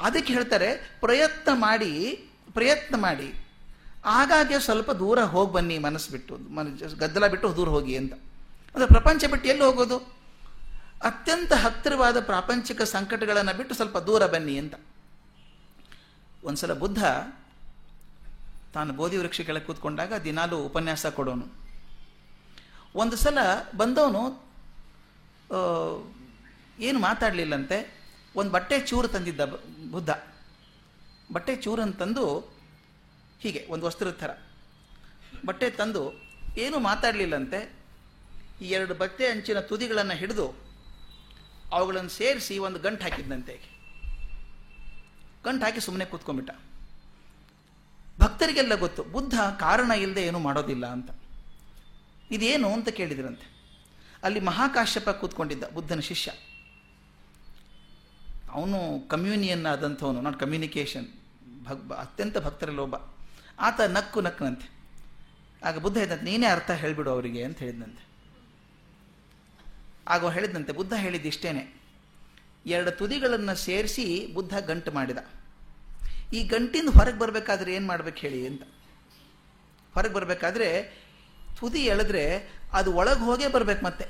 [0.00, 3.45] ಅದಕ್ಕೆ ಹೇಳ್ತಾರೆ, ಪ್ರಯತ್ನ ಮಾಡಿ ಪ್ರಯತ್ನ ಮಾಡಿ
[4.18, 6.66] ಆಗಾಗ್ಗೆ ಸ್ವಲ್ಪ ದೂರ ಹೋಗಿ ಬನ್ನಿ ಮನಸ್ಸು ಬಿಟ್ಟು, ಮನ
[7.02, 8.14] ಗದ್ದಲ ಬಿಟ್ಟು ದೂರ ಹೋಗಿ ಅಂತ.
[8.72, 9.98] ಅಂದರೆ ಪ್ರಪಂಚ ಬಿಟ್ಟು ಎಲ್ಲಿ ಹೋಗೋದು?
[11.08, 14.74] ಅತ್ಯಂತ ಹತ್ತಿರವಾದ ಪ್ರಾಪಂಚಿಕ ಸಂಕಟಗಳನ್ನು ಬಿಟ್ಟು ಸ್ವಲ್ಪ ದೂರ ಬನ್ನಿ ಅಂತ.
[16.48, 17.02] ಒಂದ್ಸಲ ಬುದ್ಧ
[18.74, 21.46] ತಾನು ಬೋಧಿ ವೃಕ್ಷ ಕೆಳಗೆ ಕೂತ್ಕೊಂಡಾಗ ದಿನಾಲೂ ಉಪನ್ಯಾಸ ಕೊಡೋನು.
[23.02, 23.38] ಒಂದು ಸಲ
[23.80, 24.22] ಬಂದವನು
[26.88, 27.78] ಏನು ಮಾತಾಡಲಿಲ್ಲಂತೆ,
[28.38, 29.42] ಒಂದು ಬಟ್ಟೆ ಚೂರು ತಂದಿದ್ದ
[29.94, 30.10] ಬುದ್ಧ.
[31.34, 32.24] ಬಟ್ಟೆ ಚೂರನ್ನು ತಂದು
[33.40, 34.30] ಹೀಗೆ, ಒಂದು ವಸ್ತ್ರದ ಥರ.
[35.46, 36.22] ಬಟ್ಟೆ ತಂದು
[36.58, 37.74] ಏನೂ ಮಾತಾಡಲಿಲ್ಲಂತೆ.
[38.60, 40.54] ಈ ಎರಡು ಬಟ್ಟೆ ಅಂಚಿನ ತುದಿಗಳನ್ನು ಹಿಡಿದು
[41.72, 43.76] ಅವುಗಳನ್ನು ಸೇರಿಸಿ ಒಂದು ಗಂಟು ಹಾಕಿದ್ದಂತೆ
[45.44, 46.60] ಗಂಟು ಹಾಕಿ ಸುಮ್ಮನೆ ಕೂತ್ಕೊಂಡ್ಬಿಟ್ಟ.
[48.20, 51.10] ಭಕ್ತರಿಗೆಲ್ಲ ಗೊತ್ತು, ಬುದ್ಧ ಕಾರಣ ಇಲ್ಲದೆ ಏನೂ ಮಾಡೋದಿಲ್ಲ ಅಂತ.
[52.30, 53.56] ಇದೇನು ಅಂತ ಕೇಳಿದ್ರಂತೆ.
[54.22, 56.32] ಅಲ್ಲಿ ಮಹಾಕಾಶ್ಯಪ ಕೂತ್ಕೊಂಡಿದ್ದ ಬುದ್ಧನ ಶಿಷ್ಯ.
[58.50, 61.06] ಅವನು ಕಮ್ಯೂನಿಯನ್ ಆದಂಥವನು, ನಾಟ್ ಕಮ್ಯುನಿಕೇಶನ್
[61.64, 63.15] ಭಕ್ ಅತ್ಯಂತ ಭಕ್ತರಲ್ಲಿ ಒಬ್ಬ
[63.58, 64.66] ಆತ ನಕ್ಕು ನಕ್ಕನಂತೆ
[65.68, 68.02] ಆಗ ಬುದ್ಧ ಹೇಳಿದಂತೆ, ನೀನೇ ಅರ್ಥ ಹೇಳಿಬಿಡು ಅವರಿಗೆ ಅಂತ ಹೇಳಿದಂತೆ
[70.14, 71.62] ಆಗ ಹೇಳಿದಂತೆ ಬುದ್ಧ ಹೇಳಿದ್ದು ಇಷ್ಟೇನೆ.
[72.74, 74.04] ಎರಡು ತುದಿಗಳನ್ನು ಸೇರಿಸಿ
[74.36, 75.20] ಬುದ್ಧ ಗಂಟು ಮಾಡಿದ.
[76.36, 78.62] ಈ ಗಂಟಿಂದ ಹೊರಗೆ ಬರಬೇಕಾದ್ರೆ ಏನು ಮಾಡ್ಬೇಕು ಹೇಳಿ ಅಂತ.
[79.94, 80.68] ಹೊರಗೆ ಬರಬೇಕಾದ್ರೆ
[81.58, 82.24] ತುದಿ ಎಳೆದ್ರೆ
[82.78, 84.06] ಅದು ಒಳಗೆ ಹೋಗೇ ಬರಬೇಕು ಮತ್ತೆ.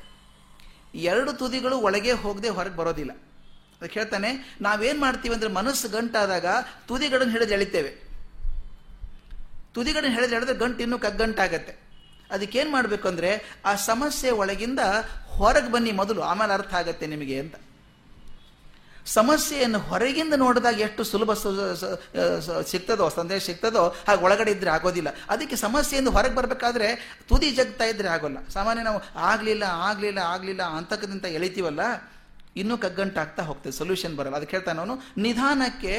[1.13, 3.13] ಎರಡು ತುದಿಗಳು ಒಳಗೆ ಹೋಗದೆ ಹೊರಗೆ ಬರೋದಿಲ್ಲ.
[3.79, 4.31] ಅದಕ್ಕೆ ಹೇಳ್ತಾನೆ,
[4.67, 6.47] ನಾವೇನು ಮಾಡ್ತೀವಿ ಅಂದರೆ ಮನಸ್ಸು ಗಂಟಾದಾಗ
[6.89, 7.93] ತುದಿಗಳನ್ನು ಹಿಡಿದು ಎಳಿತೇವೆ.
[9.77, 11.75] ತುದಿಗಳನ್ನು ಹೇಳಿದ್ರೆ ಹೇಳಿದ್ರೆ ಗಂಟು ಇನ್ನೂ ಕಗ್ಗಂಟಾಗತ್ತೆ.
[12.35, 13.31] ಅದಕ್ಕೇನು ಮಾಡಬೇಕು ಅಂದರೆ
[13.71, 14.81] ಆ ಸಮಸ್ಯೆ ಒಳಗಿಂದ
[15.37, 17.57] ಹೊರಗೆ ಬನ್ನಿ ಮೊದಲು, ಆಮೇಲೆ ಅರ್ಥ ಆಗತ್ತೆ ನಿಮಗೆ ಅಂತ.
[19.19, 21.31] ಸಮಸ್ಯೆಯನ್ನು ಹೊರಗಿಂದ ನೋಡಿದಾಗ ಎಷ್ಟು ಸುಲಭ
[22.71, 25.11] ಸಿಗ್ತದೋ, ಸಂದೇಶ ಸಿಗ್ತದೋ, ಹಾಗೆ ಒಳಗಡೆ ಇದ್ರೆ ಆಗೋದಿಲ್ಲ.
[25.33, 26.89] ಅದಕ್ಕೆ ಸಮಸ್ಯೆಯಿಂದ ಹೊರಗೆ ಬರಬೇಕಾದ್ರೆ
[27.29, 28.39] ತುದಿ ಜಗ್ತಾ ಇದ್ರೆ ಆಗೋಲ್ಲ.
[28.57, 31.83] ಸಾಮಾನ್ಯ ನಾವು ಆಗಲಿಲ್ಲ ಆಗಲಿಲ್ಲ ಆಗಲಿಲ್ಲ ಅಂತಕ್ಕಂತ ಎಳಿತೀವಲ್ಲ,
[32.63, 34.37] ಇನ್ನೂ ಕಗ್ಗಂಟಾಗ್ತಾ ಹೋಗ್ತದೆ ಸೊಲ್ಯೂಷನ್ ಬರಲ್ಲ.
[34.41, 35.95] ಅದಕ್ಕೆ ಹೇಳ್ತಾನೆ ಅವನು, ನಿಧಾನಕ್ಕೆ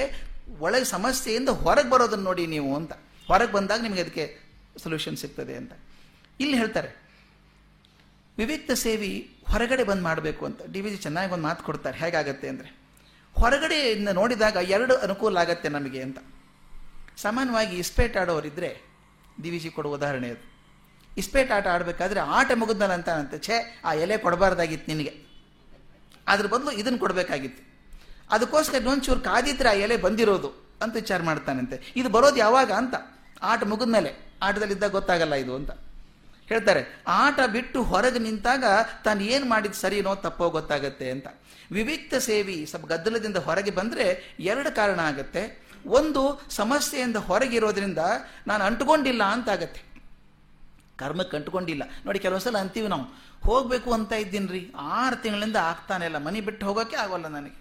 [0.65, 2.93] ಒಳಗೆ ಸಮಸ್ಯೆಯಿಂದ ಹೊರಗೆ ಬರೋದನ್ನ ನೋಡಿ ನೀವು ಅಂತ.
[3.29, 4.25] ಹೊರಗೆ ಬಂದಾಗ ನಿಮಗೆ ಅದಕ್ಕೆ
[4.84, 5.74] ಸೊಲ್ಯೂಷನ್ ಸಿಗ್ತದೆ ಅಂತ.
[6.43, 6.89] ಇಲ್ಲಿ ಹೇಳ್ತಾರೆ,
[8.38, 9.12] ವಿವಿಕ್ತ ಸೇವಿ
[9.51, 10.60] ಹೊರಗಡೆ ಬಂದು ಮಾಡಬೇಕು ಅಂತ.
[10.74, 12.69] ಡಿ ವಿ ಜಿ ಚೆನ್ನಾಗಿ ಒಂದು ಮಾತು ಕೊಡ್ತಾರೆ, ಹೇಗಾಗತ್ತೆ ಅಂದರೆ
[13.36, 16.19] ಹೊರಗಡೆಯಿಂದ ನೋಡಿದಾಗ ಎರಡು ಅನುಕೂಲ ಆಗತ್ತೆ ನಮಗೆ ಅಂತ.
[17.24, 18.69] ಸಾಮಾನ್ಯವಾಗಿ ಇಸ್ಪೇಟ್ ಆಡೋರಿದ್ದರೆ
[19.43, 20.43] ಡಿ ವಿ ಜಿ ಕೊಡುವ ಉದಾಹರಣೆ ಅದು.
[21.22, 23.55] ಇಸ್ಪೇಟ್ ಆಟ ಆಡಬೇಕಾದ್ರೆ ಆಟ ಮುಗಿದ್ನಲ್ಲ ಅಂತಾನಂತೆ ಛೇ,
[23.88, 25.13] ಆ ಎಲೆ ಕೊಡಬಾರ್ದಾಗಿತ್ತು ನಿನಗೆ.
[26.27, 27.62] ಅದ್ರ ಬದಲು ಇದನ್ನು ಕೊಡಬೇಕಾಗಿತ್ತು.
[28.36, 30.50] ಅದಕ್ಕೋಸ್ಕರ ಇನ್ನೊಂಚೂರು ಕಾದಿದ್ರೆ ಆ ಎಲೆ ಬಂದಿರೋದು
[30.84, 31.75] ಅಂತ ವಿಚಾರ ಮಾಡ್ತಾನಂತೆ.
[32.00, 32.96] ಇದು ಬರೋದು ಯಾವಾಗ ಅಂತ?
[33.41, 35.72] ಆಟ ಮುಗಿದ್ಮೇಲೆ ಆಟದಲ್ಲಿದ್ದಾಗ ಗೊತ್ತಾಗಲ್ಲ ಇದು ಅಂತ.
[36.48, 38.63] ಹೇಳ್ತಾರೆ, ಆಟ ಬಿಟ್ಟು ಹೊರಗೆ ನಿಂತಾಗ
[39.03, 41.27] ತಾನು ಏನು ಮಾಡಿದ್ ಸರಿನೋ ತಪ್ಪೋ ಗೊತ್ತಾಗತ್ತೆ ಅಂತ.
[41.72, 45.67] ವಿವಿಕ್ತ ಸೇವಿ ಸ್ವಲ್ಪ ಗದ್ದಲದಿಂದ ಹೊರಗೆ ಬಂದರೆ ಎರಡು ಕಾರಣ ಆಗುತ್ತೆ.
[45.86, 47.98] ಒಂದು, ಸಮಸ್ಯೆಯಿಂದ ಹೊರಗಿರೋದ್ರಿಂದ
[48.48, 49.82] ನಾನು ಅಂಟ್ಕೊಂಡಿಲ್ಲ ಅಂತ ಆಗತ್ತೆ.
[50.98, 51.84] ಕರ್ಮಕ್ಕೆ ಅಂಟ್ಕೊಂಡಿಲ್ಲ.
[52.06, 53.03] ನೋಡಿ, ಕೆಲವೊಂದ್ಸಲ ಅಂತೀವಿ ನಾವು,
[53.44, 57.60] ಹೋಗಬೇಕು ಅಂತ ಇದ್ದೀನಿ ರೀ ಆರು ತಿಂಗಳಿಂದ ಆಗ್ತಾನೆ ಇಲ್ಲ, ಮನೆ ಬಿಟ್ಟು ಹೋಗೋಕ್ಕೆ ಆಗೋಲ್ಲ ನನಗೆ.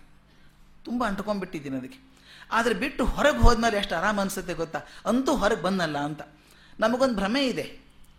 [0.85, 2.16] ತುಂಬ ಅಂಟ್ಕೊಂಡ್ಬಿಟ್ಟಿದ್ದೀನಿ ಅದಕ್ಕೆ.
[2.53, 4.81] ಆದರೆ ಬಿಟ್ಟು ಹೊರಗೆ ಹೋದ್ಮೇಲೆ ಎಷ್ಟು ಆರಾಮ ಅನಿಸುತ್ತೆ ಗೊತ್ತಾ?
[5.07, 6.21] ಅಂತೂ ಹೊರಗೆ ಬಂದಲ್ಲ ಅಂತ.
[6.81, 7.63] ನಮಗೊಂದು ಭ್ರಮೆ ಇದೆ.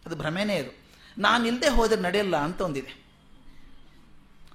[0.05, 0.87] ಅದು ಭ್ರಮೆನೇ ಅದು.
[1.17, 3.07] ನಾನು ಇಲ್ಲದೆ ಹೋದ್ರೆ ನಡೆಯಲ್ಲ ಅಂತ ಒಂದಿದೆ.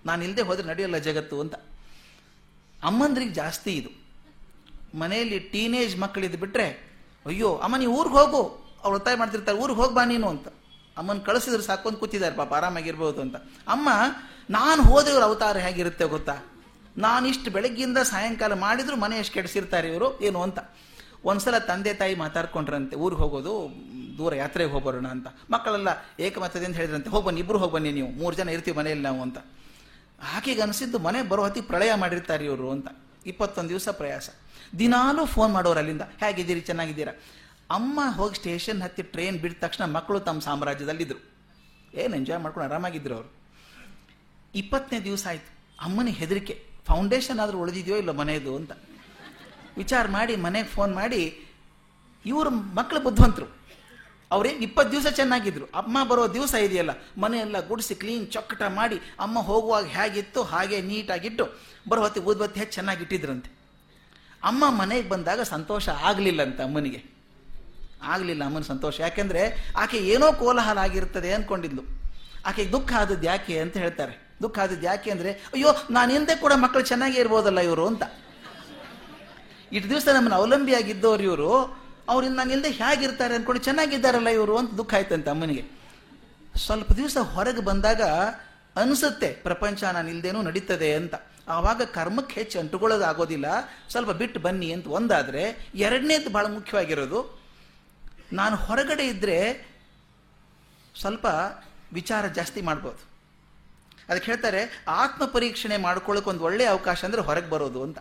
[0.07, 1.55] ನಾನು ಇಲ್ಲದೆ ಹೋದ್ರೆ ನಡೆಯಲ್ಲ ಜಗತ್ತು ಅಂತ.
[2.85, 4.03] ಅಮ್ಮಂದ್ರಿಗೆ ಜಾಸ್ತಿ ಇದು.
[4.99, 6.93] ಮನೆಯಲ್ಲಿ ಟೀನೇಜ್ ಮಕ್ಕಳಿದ್ದು ಬಿಟ್ಟರೆ
[7.27, 8.43] ಅಯ್ಯೋ, ಅಮ್ಮ ನೀವು ಊರಿಗೆ ಹೋಗು.
[8.85, 10.49] ಅವ್ರು ಒತ್ತಾಯ ಮಾಡ್ತಿರ್ತಾರೆ, ಊರಿಗೆ ಹೋಗ್ಬಾ ನೀನು ಅಂತ.
[10.97, 13.37] ಅಮ್ಮನ ಕಳಿಸಿದ್ರೆ ಸಾಕೊಂದು ಕೂತಿದ್ದಾರೆ, ಪಾಪ ಆರಾಮಾಗಿರ್ಬೋದು ಅಂತ.
[13.69, 13.89] ಅಮ್ಮ,
[14.51, 16.52] ನಾನು ಹೋದ್ರೆ ಅವತಾರ ಹೇಗಿರುತ್ತೆ ಗೊತ್ತಾ?
[16.99, 20.21] ನಾನು ಇಷ್ಟು ಬೆಳಗ್ಗಿಂದ ಸಾಯಂಕಾಲ ಮಾಡಿದ್ರು ಮನೆ ಎಷ್ಟು ಕೆಡಿಸಿರ್ತಾರೆ ಇವರು?
[20.21, 20.59] ಏನು ಅಂತ.
[21.25, 23.71] ಒಂದ್ಸಲ ತಂದೆ ತಾಯಿ ಮಾತಾಡ್ಕೊಂಡ್ರಂತೆ, ಊರಿಗೆ ಹೋಗೋದು,
[24.19, 25.27] ದೂರ ಯಾತ್ರೆಗೆ ಹೋಗೋಣ ಅಂತ.
[25.51, 25.89] ಮಕ್ಕಳೆಲ್ಲ
[26.21, 29.39] ಏಕಮತದಿಂದ ಹೇಳಿದ್ರಂತೆ ಹೋಗ್ಬನ್ನಿ ಇಬ್ರು ಹೋಗ್ಬನ್ನಿ ನೀವು, ಮೂರು ಜನ ಇರ್ತೀವಿ ಮನೆಯಲ್ಲಿ ನಾವು ಅಂತ.
[30.37, 32.87] ಆಕೆಗೆ ಅನಿಸಿದ್ದು ಮನೆ ಬರೋ ಹೊತ್ತಿಗೆ ಪ್ರಳಯ ಮಾಡಿರ್ತಾರೆ ಇವರು ಅಂತ.
[33.27, 34.31] ಇಪ್ಪತ್ತೊಂದು ದಿವಸ ಪ್ರಯಾಸ.
[34.79, 36.61] ದಿನಾಲೂ ಫೋನ್ ಮಾಡೋರು ಅಲ್ಲಿಂದ, ಹೇಗಿದ್ದೀರಿ?
[36.61, 37.13] ಚೆನ್ನಾಗಿದ್ದೀರಾ?
[37.71, 41.33] ಅಮ್ಮ ಹೋಗಿ ಸ್ಟೇಷನ್ ಹತ್ತಿ ಟ್ರೈನ್ ಬಿಟ್ಟ ತಕ್ಷಣ ಮಕ್ಕಳು ತಮ್ಮ ಸಾಮ್ರಾಜ್ಯದಲ್ಲಿದ್ದರು
[41.95, 43.33] ಏನು ಎಂಜಾಯ್ ಮಾಡ್ಕೊಂಡು ಆರಾಮಾಗಿದ್ದರು ಅವರು.
[44.55, 45.75] ಇಪ್ಪತ್ತನೇ ದಿವಸ ಆಯಿತು.
[45.85, 46.72] ಅಮ್ಮನ ಹೆದರಿಕೆ.
[46.87, 48.73] ಫೌಂಡೇಶನ್ ಆದರೂ ಉಳಿದಿದೆಯೋ ಇಲ್ಲ ಮನೆಯದು ಅಂತ.
[49.77, 51.49] ವಿಚಾರ ಮಾಡಿ, ಮನೆಗೆ ಫೋನ್ ಮಾಡಿ,
[52.27, 53.63] ಇವರು ಮಕ್ಕಳು ಬುದ್ಧಿವಂತರು.
[54.31, 55.65] ಅವ್ರೇನು ಇಪ್ಪತ್ತು ದಿವಸ ಚೆನ್ನಾಗಿದ್ರು.
[55.65, 61.45] ಅಮ್ಮ ಬರೋ ದಿವಸ ಇದೆಯಲ್ಲ, ಮನೆಯೆಲ್ಲ ಗುಡಿಸಿ ಕ್ಲೀನ್ ಚೊಕ್ಕಟ ಮಾಡಿ, ಅಮ್ಮ ಹೋಗುವಾಗ ಹೇಗಿತ್ತು ಹಾಗೆ ನೀಟಾಗಿಟ್ಟು,
[61.89, 63.51] ಬರೋ ಹೊತ್ತಿಗೆ ಊದ್ಬತ್ತಿ ಹೆಚ್ಚು ಚೆನ್ನಾಗಿಟ್ಟಿದ್ರಂತೆ
[64.45, 67.05] ಅಮ್ಮ ಮನೆಗೆ ಬಂದಾಗ ಸಂತೋಷ ಆಗಲಿಲ್ಲ ಅಂತ ಅಮ್ಮನಿಗೆ.
[68.03, 69.01] ಆಗಲಿಲ್ಲ ಅಮ್ಮನ ಸಂತೋಷ.
[69.01, 71.83] ಯಾಕೆಂದರೆ ಆಕೆ ಏನೋ ಕೋಲಾಹಲ ಆಗಿರ್ತದೆ ಅಂದ್ಕೊಂಡಿದ್ಲು
[72.47, 74.32] ಆಕೆಗೆ ದುಃಖ ಆದದ್ದು ಯಾಕೆ ಅಂತ ಹೇಳ್ತಾರೆ.
[74.43, 78.03] ದುಃಖ ಆದದ್ದು ಯಾಕೆ ಅಂದರೆ, ಅಯ್ಯೋ, ನಾನು ಹಿಂದೆ ಕೂಡ ಮಕ್ಕಳು ಚೆನ್ನಾಗೇ ಇರ್ಬೋದಲ್ಲ ಇವರು ಅಂತ.
[79.73, 81.53] ಇಷ್ಟು ದಿವಸ ನಮ್ಮನ್ನು ಅವಲಂಬಿಯಾಗಿದ್ದವ್ರು ಇವರು
[82.09, 85.63] ಅವ್ರಿಂದ ನಾನು ಇಲ್ಲದೆ ಹೇಗಿರ್ತಾರೆ ಅಂದ್ಕೊಂಡು ಚೆನ್ನಾಗಿದ್ದಾರಲ್ಲ ಇವರು ಅಂತ ದುಃಖ ಆಯ್ತಂತೆ ಅಮ್ಮನಿಗೆ.
[86.55, 88.03] ಸ್ವಲ್ಪ ದಿವಸ ಹೊರಗೆ ಬಂದಾಗ
[88.77, 91.15] ಅನಿಸುತ್ತೆ, ಪ್ರಪಂಚ ನಾನು ಇಲ್ದೇನೂ ನಡೀತದೆ ಅಂತ.
[91.49, 93.47] ಆವಾಗ ಕರ್ಮಕ್ಕೆ ಹೆಚ್ಚು ಅಂಟುಕೊಳ್ಳೋದಾಗೋದಿಲ್ಲ
[93.91, 97.21] ಸ್ವಲ್ಪ ಬಿಟ್ಟು ಬನ್ನಿ ಅಂತ ಒಂದಾದರೆ, ಎರಡನೇದು ಭಾಳ ಮುಖ್ಯವಾಗಿರೋದು,
[98.33, 99.39] ನಾನು ಹೊರಗಡೆ ಇದ್ದರೆ
[101.01, 101.27] ಸ್ವಲ್ಪ
[101.93, 103.12] ವಿಚಾರ ಜಾಸ್ತಿ ಮಾಡ್ಬೋದು.
[104.09, 104.61] ಅದಕ್ಕೆ ಹೇಳ್ತಾರೆ
[105.03, 107.99] ಆತ್ಮ ಪರೀಕ್ಷಣೆ ಮಾಡ್ಕೊಳ್ಳೋಕೆ ಒಂದು ಒಳ್ಳೆಯ ಅವಕಾಶ ಅಂದರೆ ಹೊರಗೆ ಬರೋದು ಅಂತ.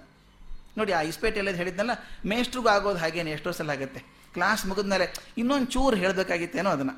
[0.80, 1.94] ನೋಡಿ, ಆ ಇಸ್ಪೇಟೆಲ್ಲ ಹೇಳಿದ್ನಲ್ಲ,
[2.32, 4.02] ಮೇಷ್ಟ್ರಿಗೂ ಆಗೋದು ಹಾಗೇನೆ, ಎಷ್ಟೋ ಸಲ ಆಗುತ್ತೆ.
[4.36, 5.06] ಕ್ಲಾಸ್ ಮುಗಿದ್ಮೇಲೆ
[5.42, 6.96] ಇನ್ನೊಂದು ಚೂರು ಹೇಳಬೇಕಾಗಿತ್ತೇನೋ ಅದನ್ನು.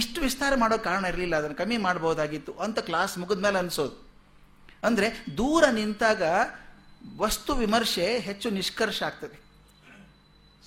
[0.00, 3.96] ಇಷ್ಟು ವಿಸ್ತಾರ ಮಾಡೋ ಕಾರಣ ಇರಲಿಲ್ಲ, ಅದನ್ನು ಕಮ್ಮಿ ಮಾಡ್ಬೋದಾಗಿತ್ತು ಅಂತ ಕ್ಲಾಸ್ ಮುಗಿದ್ಮೇಲೆ ಅನಿಸೋದು.
[4.88, 5.08] ಅಂದರೆ
[5.40, 6.22] ದೂರ ನಿಂತಾಗ
[7.22, 9.36] ವಸ್ತು ವಿಮರ್ಶೆ ಹೆಚ್ಚು ನಿಷ್ಕರ್ಷ ಆಗ್ತದೆ.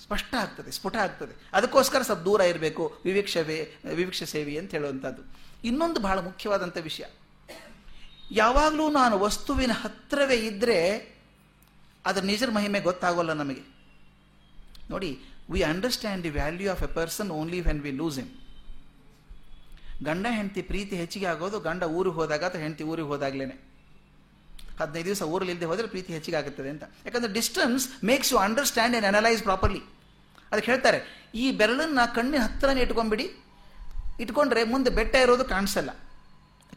[0.02, 1.34] ಸ್ಪಷ್ಟ ಆಗ್ತದೆ, ಸ್ಫುಟ ಆಗ್ತದೆ.
[1.58, 3.58] ಅದಕ್ಕೋಸ್ಕರ ಸ್ವಲ್ಪ ದೂರ ಇರಬೇಕು, ವಿವೀಕ್ಷವೇ,
[3.98, 5.22] ವಿವೀಕ್ಷ ಸೇವಿ ಅಂತ ಹೇಳುವಂಥದ್ದು.
[5.68, 7.04] ಇನ್ನೊಂದು ಬಹಳ ಮುಖ್ಯವಾದಂಥ ವಿಷಯ.
[8.30, 10.78] ಯಾವಾಗಲೂ ನಾನು ವಸ್ತುವಿನ ಹತ್ತಿರವೇ ಇದ್ದರೆ
[12.04, 13.62] ಅದರ ನಿಜರ ಮಹಿಮೆ ಗೊತ್ತಾಗೋಲ್ಲ ನಮಗೆ.
[14.90, 15.10] ನೋಡಿ
[15.52, 18.30] we understand the value of a person only when we lose him
[20.08, 23.56] ಗಂಡ ಹೆಂಡತಿ ಪ್ರೀತಿ ಹೆಚ್ಚಿಗೆ ಆಗೋದು ಗಂಡ ಊರಿಗೆ ಹೋದಾಗ ಅಥವಾ ಹೆಂಡತಿ ಊರಿಗೆ ಹೋದಾಗ್ಲೇನೆ.
[24.80, 26.84] ಹದಿನೈದು ದಿವಸ ಊರಲ್ಲಿ ಇಲ್ಲದೆ ಹೋದರೆ ಪ್ರೀತಿ ಹೆಚ್ಚಿಗೆ ಆಗುತ್ತದೆ ಅಂತ.
[27.06, 29.82] ಯಾಕಂದ್ರೆ distance makes you understand and analyse properly
[30.52, 30.98] ಅದಕ್ಕೆ ಹೇಳ್ತಾರೆ,
[31.34, 33.26] ಈ ಬೆರಳನ್ನು ಕಣ್ಣಿನ ಹತ್ತಿರನೇ ಇಟ್ಕೊಂಡ್ಬಿಡಿ.
[34.20, 35.90] ಇಟ್ಕೊಂಡ್ರೆ ಮುಂದೆ ಬೆಟ್ಟ ಇರೋದು ಕಾಣಿಸಲ್ಲ.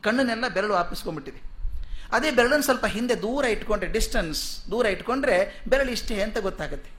[0.02, 1.42] ಕಣ್ಣನ್ನೆಲ್ಲ ಬೆರಳು ವಾಪಿಸ್ಕೊಂಡ್ಬಿಟ್ಟಿದೆ
[2.12, 6.90] ಅದೇ ಬೆರಳನ್ನು ಸ್ವಲ್ಪ ಹಿಂದೆ ದೂರ ಇಟ್ಕೊಂಡ್ರೆ ಡಿಸ್ಟೆನ್ಸ್ ದೂರ ಇಟ್ಕೊಂಡ್ರೆ ಬೆರಳು ಇಷ್ಟೇ ಅಂತ ಗೊತ್ತಾಗುತ್ತೆ.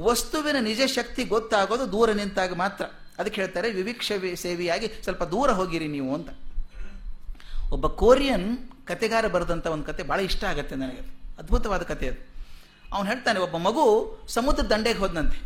[0.00, 2.84] ವಸ್ತುವಿನ ನಿಜ ಶಕ್ತಿ ಗೊತ್ತಾಗೋದು ದೂರ ನಿಂತಾಗ ಮಾತ್ರ.
[3.18, 6.30] ಅದಕ್ಕೆ ಹೇಳ್ತಾರೆ ವಿವಿಕ್ಷ ಸೇವಿಯಾಗಿ ಸ್ವಲ್ಪ ದೂರ ಹೋಗಿರಿ ನೀವು ಅಂತ.
[7.72, 11.02] ಒಬ್ಬ ಕೋರಿಯನ್ ಕತೆಗಾರ ಬರೆದಂಥ ಒಂದು ಕತೆ ಭಾಳ ಇಷ್ಟ ಆಗುತ್ತೆ ನನಗೆ.
[11.38, 12.20] ಅದ್ಭುತವಾದ ಕತೆ ಅದು.
[12.92, 13.84] ಅವನು ಹೇಳ್ತಾನೆ, ಒಬ್ಬ ಮಗು
[14.28, 15.38] ಸಮುದ್ರ ದಂಡೆಗೆ ಹೋದಂತೆ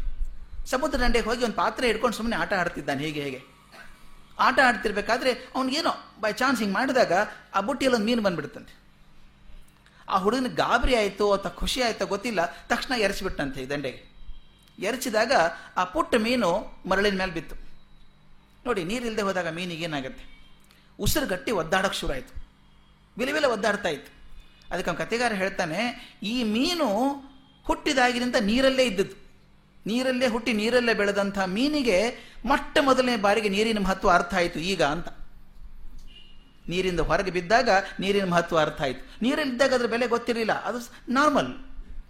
[0.70, 3.53] ಸಮುದ್ರ ದಂಡೆಗೆ ಹೋಗಿ ಒಂದು ಪಾತ್ರೆ ಹಿಡ್ಕೊಂಡು ಸುಮ್ಮನೆ ಆಟ ಆಡ್ತಿದ್ದಾನೆ, ಹೀಗೆ ಹೇಗೆ.
[4.38, 5.92] ಆಟ ಆಡ್ತಿರ್ಬೇಕಾದ್ರೆ ಅವ್ನಿಗೇನೋ
[6.22, 7.12] ಬೈ ಚಾನ್ಸ್ ಹಿಂಗೆ ಮಾಡಿದಾಗ
[7.54, 8.74] ಆ ಬುಟ್ಟಿಯಲ್ಲಿ ಒಂದು ಮೀನು ಬಂದ್ಬಿಡ್ತಂತೆ.
[10.08, 12.40] ಆ ಹುಡುಗನ ಗಾಬರಿ ಆಯಿತು, ಅಥವಾ ಖುಷಿ ಆಯಿತೋ ಗೊತ್ತಿಲ್ಲ,
[12.72, 14.00] ತಕ್ಷಣ ಎರಚಿಬಿಟ್ಟಂತೆ ಈ ದಂಡೆಗೆ.
[14.78, 15.32] ಎರಚಿದಾಗ
[15.76, 16.50] ಆ ಪುಟ್ಟ ಮೀನು
[16.90, 17.56] ಮರಳಿನ ಮೇಲೆ ಬಿತ್ತು.
[18.66, 20.24] ನೋಡಿ ನೀರಿಲ್ಲದೆ ಹೋದಾಗ ಮೀನಿಗೆ ಏನಾಗುತ್ತೆ?
[20.98, 22.34] ಉಸಿರು ಗಟ್ಟಿ ಒದ್ದಾಡೋಕೆ ಶುರು ಆಯಿತು
[23.16, 24.10] ವಿಲೆ ಒದ್ದಾಡ್ತಾ ಇತ್ತು.
[24.70, 25.80] ಅದಕ್ಕೆ ಅವನ ಕತೆಗಾರ ಹೇಳ್ತಾನೆ,
[26.22, 26.88] ಈ ಮೀನು
[27.66, 29.16] ಹುಟ್ಟಿದಾಗಿನಿಂದ ನೀರಲ್ಲೇ ಇದ್ದದ್ದು.
[29.86, 31.98] ನೀರಲ್ಲೇ ಹುಟ್ಟಿ ನೀರಲ್ಲೇ ಬೆಳೆದಂಥ ಮೀನಿಗೆ
[32.44, 34.58] ಮೊಟ್ಟ ಮೊದಲನೇ ಬಾರಿಗೆ ನೀರಿನ ಮಹತ್ವ ಅರ್ಥ ಆಯಿತು.
[34.58, 35.08] ಈಗ ಅಂತ.
[36.68, 37.68] ನೀರಿಂದ ಹೊರಗೆ ಬಿದ್ದಾಗ
[38.00, 39.18] ನೀರಿನ ಮಹತ್ವ ಅರ್ಥ ಆಯಿತು.
[39.22, 40.64] ನೀರಲ್ಲಿದ್ದಾಗ ಅದರ ಬೆಲೆ ಗೊತ್ತಿರಲಿಲ್ಲ.
[40.64, 41.46] ಅದು ನಾರ್ಮಲ್.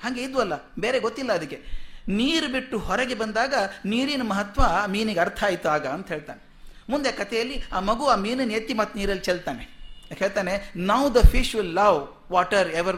[0.03, 0.53] ಹಾಗೆ ಇದ್ವಲ್ಲ.
[0.79, 1.85] ಬೇರೆ ಗೊತ್ತಿಲ್ಲ ಅದಕ್ಕೆ.
[2.09, 6.43] ನೀರು ಬಿಟ್ಟು ಹೊರಗೆ ಬಂದಾಗ ನೀರಿನ ಮಹತ್ವ ಮೀನಿಗೆ ಅರ್ಥ ಆಯಿತು ಆಗ ಅಂತ ಹೇಳ್ತಾನೆ.
[6.89, 9.75] ಮುಂದೆ ಕಥೆಯಲ್ಲಿ ಆ ಮಗು ಆ ಮೀನನ್ನು ಎತ್ತಿ ಮತ್ತೆ ನೀರಲ್ಲಿ ಚೆಲ್ತಾನೆ.
[10.19, 12.97] ಹೇಳ್ತಾನೆ now the fish will love water ever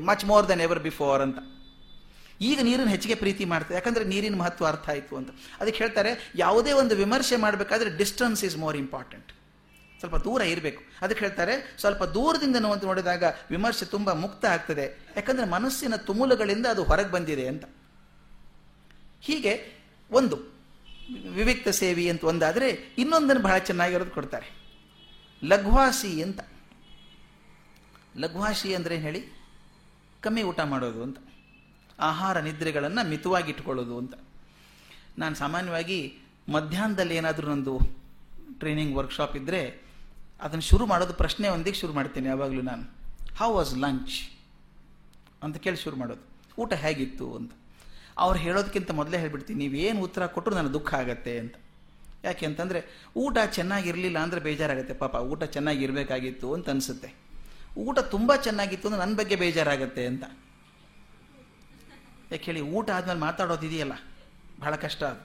[0.00, 1.38] much more than ever before ಅಂತ.
[2.40, 5.30] ಈಗ ನೀರನ್ನು ಹೆಚ್ಚಿಗೆ ಪ್ರೀತಿ ಮಾಡ್ತಾರೆ ಯಾಕಂದ್ರೆ ನೀರಿನ ಮಹತ್ವ ಅರ್ಥ ಆಯಿತು ಅಂತ.
[5.60, 9.30] ಅದಕ್ಕೆ ಹೇಳ್ತಾರೆ, ಯಾವುದೇ ಒಂದು ವಿಮರ್ಶೆ ಮಾಡಬೇಕಾದ್ರೆ ಡಿಸ್ಟೆನ್ಸ್ ಈಸ್ ಮೋರ್ ಇಂಪಾರ್ಟೆಂಟ್
[10.00, 10.80] ಸ್ವಲ್ಪ ದೂರ ಇರಬೇಕು.
[11.02, 14.86] ಅದಕ್ಕೆ ಹೇಳ್ತಾರೆ, ಸ್ವಲ್ಪ ದೂರದಿಂದ ನೋಡಿದಾಗ ವಿಮರ್ಶೆ ತುಂಬ ಮುಕ್ತ ಆಗ್ತದೆ.
[15.16, 17.64] ಯಾಕಂದ್ರೆ ಮನಸ್ಸಿನ ತುಮುಲುಗಳಿಂದ ಅದು ಹೊರಗೆ ಬಂದಿದೆ ಅಂತ.
[19.20, 19.54] ಹೀಗೆ
[20.10, 20.36] ಒಂದು,
[21.38, 22.68] ವಿವಿಕ್ತ ಸೇವಿ ಅಂತ ಒಂದಾದರೆ
[22.98, 24.48] ಇನ್ನೊಂದನ್ನು ಬಹಳ ಚೆನ್ನಾಗಿರೋದು ಕೊಡ್ತಾರೆ.
[25.42, 26.40] ಲಘ್ವಾಸಿ ಅಂತ.
[28.16, 29.20] ಲಘ್ವಾಸಿ ಅಂದರೆ ಹೇಳಿ?
[30.20, 31.18] ಕಮ್ಮಿ ಊಟ ಮಾಡೋದು ಅಂತ.
[31.98, 34.14] ಆಹಾರ ನಿದ್ರೆಗಳನ್ನು ಮಿತವಾಗಿ ಇಟ್ಕೊಳ್ಳೋದು ಅಂತ.
[35.18, 37.78] ನಾನು ಸಾಮಾನ್ಯವಾಗಿ ಮಧ್ಯಾಹ್ನದಲ್ಲಿ ಏನಾದರೂ ನಂದು
[38.58, 39.80] ಟ್ರೈನಿಂಗ್ ವರ್ಕ್ಶಾಪ್ ಇದ್ದರೆ
[40.40, 42.84] ಅದನ್ನು ಶುರು ಮಾಡೋದು ಪ್ರಶ್ನೆ ಒಂದಿಗೆ ಶುರು ಮಾಡ್ತೇನೆ ಯಾವಾಗಲೂ ನಾನು.
[43.38, 44.30] ಹೌ ವಾಸ್ ಲಂಚ್
[45.42, 46.22] ಅಂತ ಕೇಳಿ ಶುರು ಮಾಡೋದು.
[46.58, 47.52] ಊಟ ಹೇಗಿತ್ತು ಅಂತ.
[48.18, 51.54] ಅವ್ರು ಹೇಳೋದಕ್ಕಿಂತ ಮೊದಲೇ ಹೇಳ್ಬಿಡ್ತೀನಿ, ನೀವೇನು ಉತ್ತರ ಕೊಟ್ಟರು ನನಗೆ ದುಃಖ ಆಗತ್ತೆ ಅಂತ.
[52.24, 52.80] ಯಾಕೆ ಅಂತಂದರೆ,
[53.16, 54.94] ಊಟ ಚೆನ್ನಾಗಿರಲಿಲ್ಲ ಅಂದರೆ ಬೇಜಾರಾಗುತ್ತೆ.
[54.94, 57.14] ಪಾಪ, ಊಟ ಚೆನ್ನಾಗಿರಬೇಕಾಗಿತ್ತು ಅಂತ ಅನಿಸುತ್ತೆ.
[57.76, 60.24] ಊಟ ತುಂಬ ಚೆನ್ನಾಗಿತ್ತು ಅಂದರೆ ನನ್ನ ಬಗ್ಗೆ ಬೇಜಾರಾಗತ್ತೆ ಅಂತ.
[62.34, 63.92] ಯಾಕೆ ಹೇಳಿ ಊಟ ಆದ್ಮೇಲೆ ಮಾತಾಡೋದು ಇದೆಯಲ್ಲ?
[64.60, 65.22] ಬಹಳ ಕಷ್ಟ ಅದು.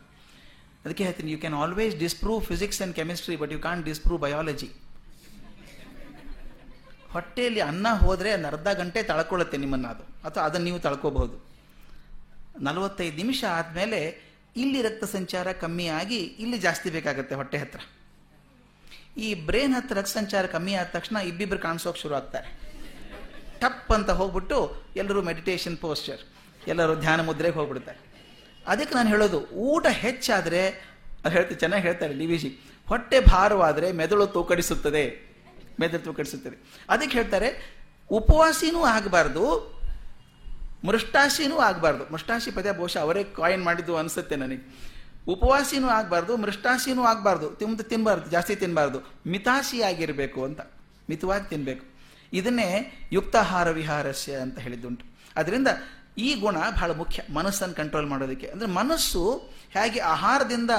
[0.86, 4.70] ಅದಕ್ಕೆ ಹೇಳ್ತೀನಿ you can always disprove physics and chemistry but you can't disprove biology
[7.12, 10.04] ಹೊಟ್ಟೆಯಲ್ಲಿ ಅನ್ನ ಹೋದರೆ ಒಂದು ಅರ್ಧ ಗಂಟೆ ತಳ್ಕೊಳ್ಳುತ್ತೆ ನಿಮ್ಮನ್ನು ಅದು.
[10.24, 11.36] ಅಥವಾ ಅದನ್ನು ನೀವು ತಳ್ಕೋಬಹುದು.
[12.60, 14.00] ನಲವತ್ತೈದು ನಿಮಿಷ ಆದಮೇಲೆ
[14.56, 17.80] ಇಲ್ಲಿ ರಕ್ತ ಸಂಚಾರ ಕಮ್ಮಿ ಆಗಿ ಇಲ್ಲಿ ಜಾಸ್ತಿ ಬೇಕಾಗುತ್ತೆ ಹೊಟ್ಟೆ ಹತ್ರ.
[19.18, 22.50] ಈ ಬ್ರೇನ್ ಹತ್ರ ರಕ್ತ ಸಂಚಾರ ಕಮ್ಮಿ ಆದ ತಕ್ಷಣ ಇಬ್ಬಿಬ್ರು ಕಾಣಿಸೋಕೆ ಶುರು ಆಗ್ತಾರೆ.
[23.60, 26.22] ಟಪ್ ಅಂತ ಹೋಗ್ಬಿಟ್ಟು ಎಲ್ಲರೂ ಮೆಡಿಟೇಷನ್ ಪೋಸ್ಚರ್
[26.68, 28.10] ಎಲ್ಲರೂ ಧ್ಯಾನ ಮುದ್ರೆಗೆ ಹೋಗ್ಬಿಡ್ತಾರೆ
[28.68, 30.70] ಅದಕ್ಕೆ ನಾನು ಹೇಳೋದು, ಊಟ ಹೆಚ್ಚಾದರೆ
[31.26, 35.36] ಅದು ಹೇಳ್ತೀವಿ ಚೆನ್ನಾಗಿ ಹೇಳ್ತಾರೆ ಡಿ ವಿ ಜಿ, ಹೊಟ್ಟೆ ಭಾರವಾದರೆ ಮೆದುಳು ತೂಕಡಿಸುತ್ತದೆ.
[35.80, 36.84] ಮೆದುಳು ತೂಕಡಿಸುತ್ತದೆ.
[36.90, 39.44] ಅದಕ್ಕೆ ಹೇಳ್ತಾರೆ, ಉಪವಾಸಿನೂ ಆಗಬಾರ್ದು
[40.88, 42.14] ಮೃಷ್ಟಾಶಿನೂ ಆಗಬಾರ್ದು.
[42.14, 44.90] ಮೃಷ್ಟಾಶಿ ಪದ ಬಹುಶಃ ಅವರೇ ಕಾಯಿನ್ ಮಾಡಿದ್ದು ಅನಿಸುತ್ತೆ ನನಗೆ.
[45.28, 47.50] ಉಪವಾಸಿನೂ ಆಗಬಾರ್ದು ಮೃಷ್ಟಾಶಿನೂ ಆಗಬಾರ್ದು.
[47.50, 50.62] ತಿಂದು ತಿನ್ನಬಾರ್ದು ಜಾಸ್ತಿ ತಿನ್ನಬಾರ್ದು ಮಿತಾಶಿ ಆಗಿರಬೇಕು ಅಂತ.
[51.10, 51.86] ಮಿತವಾಗಿ ತಿನ್ನಬೇಕು
[52.34, 55.06] ಇದನ್ನೇ ಯುಕ್ತಾಹಾರ ವಿಹಾರಸ್ಯ ಅಂತ ಹೇಳಿದ್ದುಂಟು.
[55.36, 55.68] ಅದರಿಂದ
[56.18, 57.24] ಈ ಗುಣ ಬಹಳ ಮುಖ್ಯ.
[57.34, 58.48] ಮನಸ್ಸನ್ನು ಕಂಟ್ರೋಲ್ ಮಾಡೋದಕ್ಕೆ.
[58.48, 60.72] ಅಂದರೆ ಮನಸ್ಸು ಹೇಗೆ ಆಹಾರದಿಂದ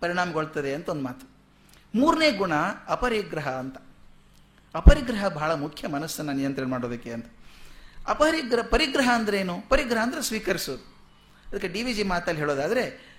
[0.00, 1.30] ಪರಿಣಾಮಗೊಳ್ತದೆ ಅಂತ ಒಂದು ಮಾತು.
[1.94, 2.52] ಮೂರನೇ ಗುಣ
[2.88, 3.76] ಅಪರಿಗ್ರಹ ಅಂತ.
[4.74, 7.26] ಅಪರಿಗ್ರಹ ಬಹಳ ಮುಖ್ಯ ಮನಸ್ಸನ್ನು ನಿಯಂತ್ರಣ ಮಾಡೋದಕ್ಕೆ ಅಂತ.
[8.06, 9.68] ಅಪರಿಗ್ರಹ ಪರಿಗ್ರಹ ಅಂದ್ರೆ ಏನು?
[9.68, 10.96] ಪರಿಗ್ರಹ ಅಂದ್ರೆ ಸ್ವೀಕರಿಸೋದು.
[11.48, 13.10] ಅದಕ್ಕೆ ಡಿ ವಿ ಜಿ ಮಾತಲ್ಲಿ ಹೇಳೋದಾದ್ರೆ,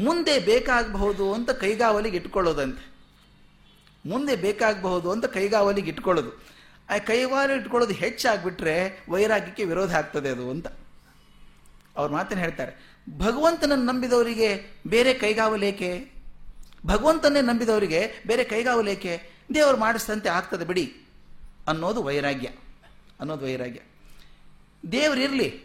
[0.00, 2.98] ಮುಂದೆ ಬೇಕಾಗಬಹುದು ಅಂತ ಕೈಗಾವಲಿಗೆ ಇಟ್ಕೊಳ್ಳೋದಂತೆ.
[4.06, 6.57] ಮುಂದೆ ಬೇಕಾಗಬಹುದು ಅಂತ ಕೈಗಾವಲಿಗೆ ಇಟ್ಕೊಳ್ಳೋದು.
[6.90, 10.66] ಆ ಕೈವಾರ ಇಟ್ಕೊಳ್ಳೋದು ಹೆಚ್ಚಾಗ್ಬಿಟ್ರೆ ವೈರಾಗ್ಯಕ್ಕೆ ವಿರೋಧ ಆಗ್ತದೆ ಅದು ಅಂತ.
[11.96, 16.10] ಅವ್ರು ಮಾತನ್ನು ಹೇಳ್ತಾರೆ, ಭಗವಂತನನ್ನು ನಂಬಿದವರಿಗೆ ಬೇರೆ ಕೈಗಾವಲೇಕೆ
[16.86, 19.20] ಭಗವಂತನೇ ನಂಬಿದವರಿಗೆ ಬೇರೆ ಕೈಗಾವಲೇಕೆ
[19.54, 20.96] ದೇವರು ಮಾಡಿಸಿದಂತೆ ಆಗ್ತದೆ ಬಿಡಿ
[21.68, 22.48] ಅನ್ನೋದು ವೈರಾಗ್ಯ
[23.20, 23.80] ಅನ್ನೋದು ವೈರಾಗ್ಯ.
[24.92, 25.64] ದೇವರಿರಲಿ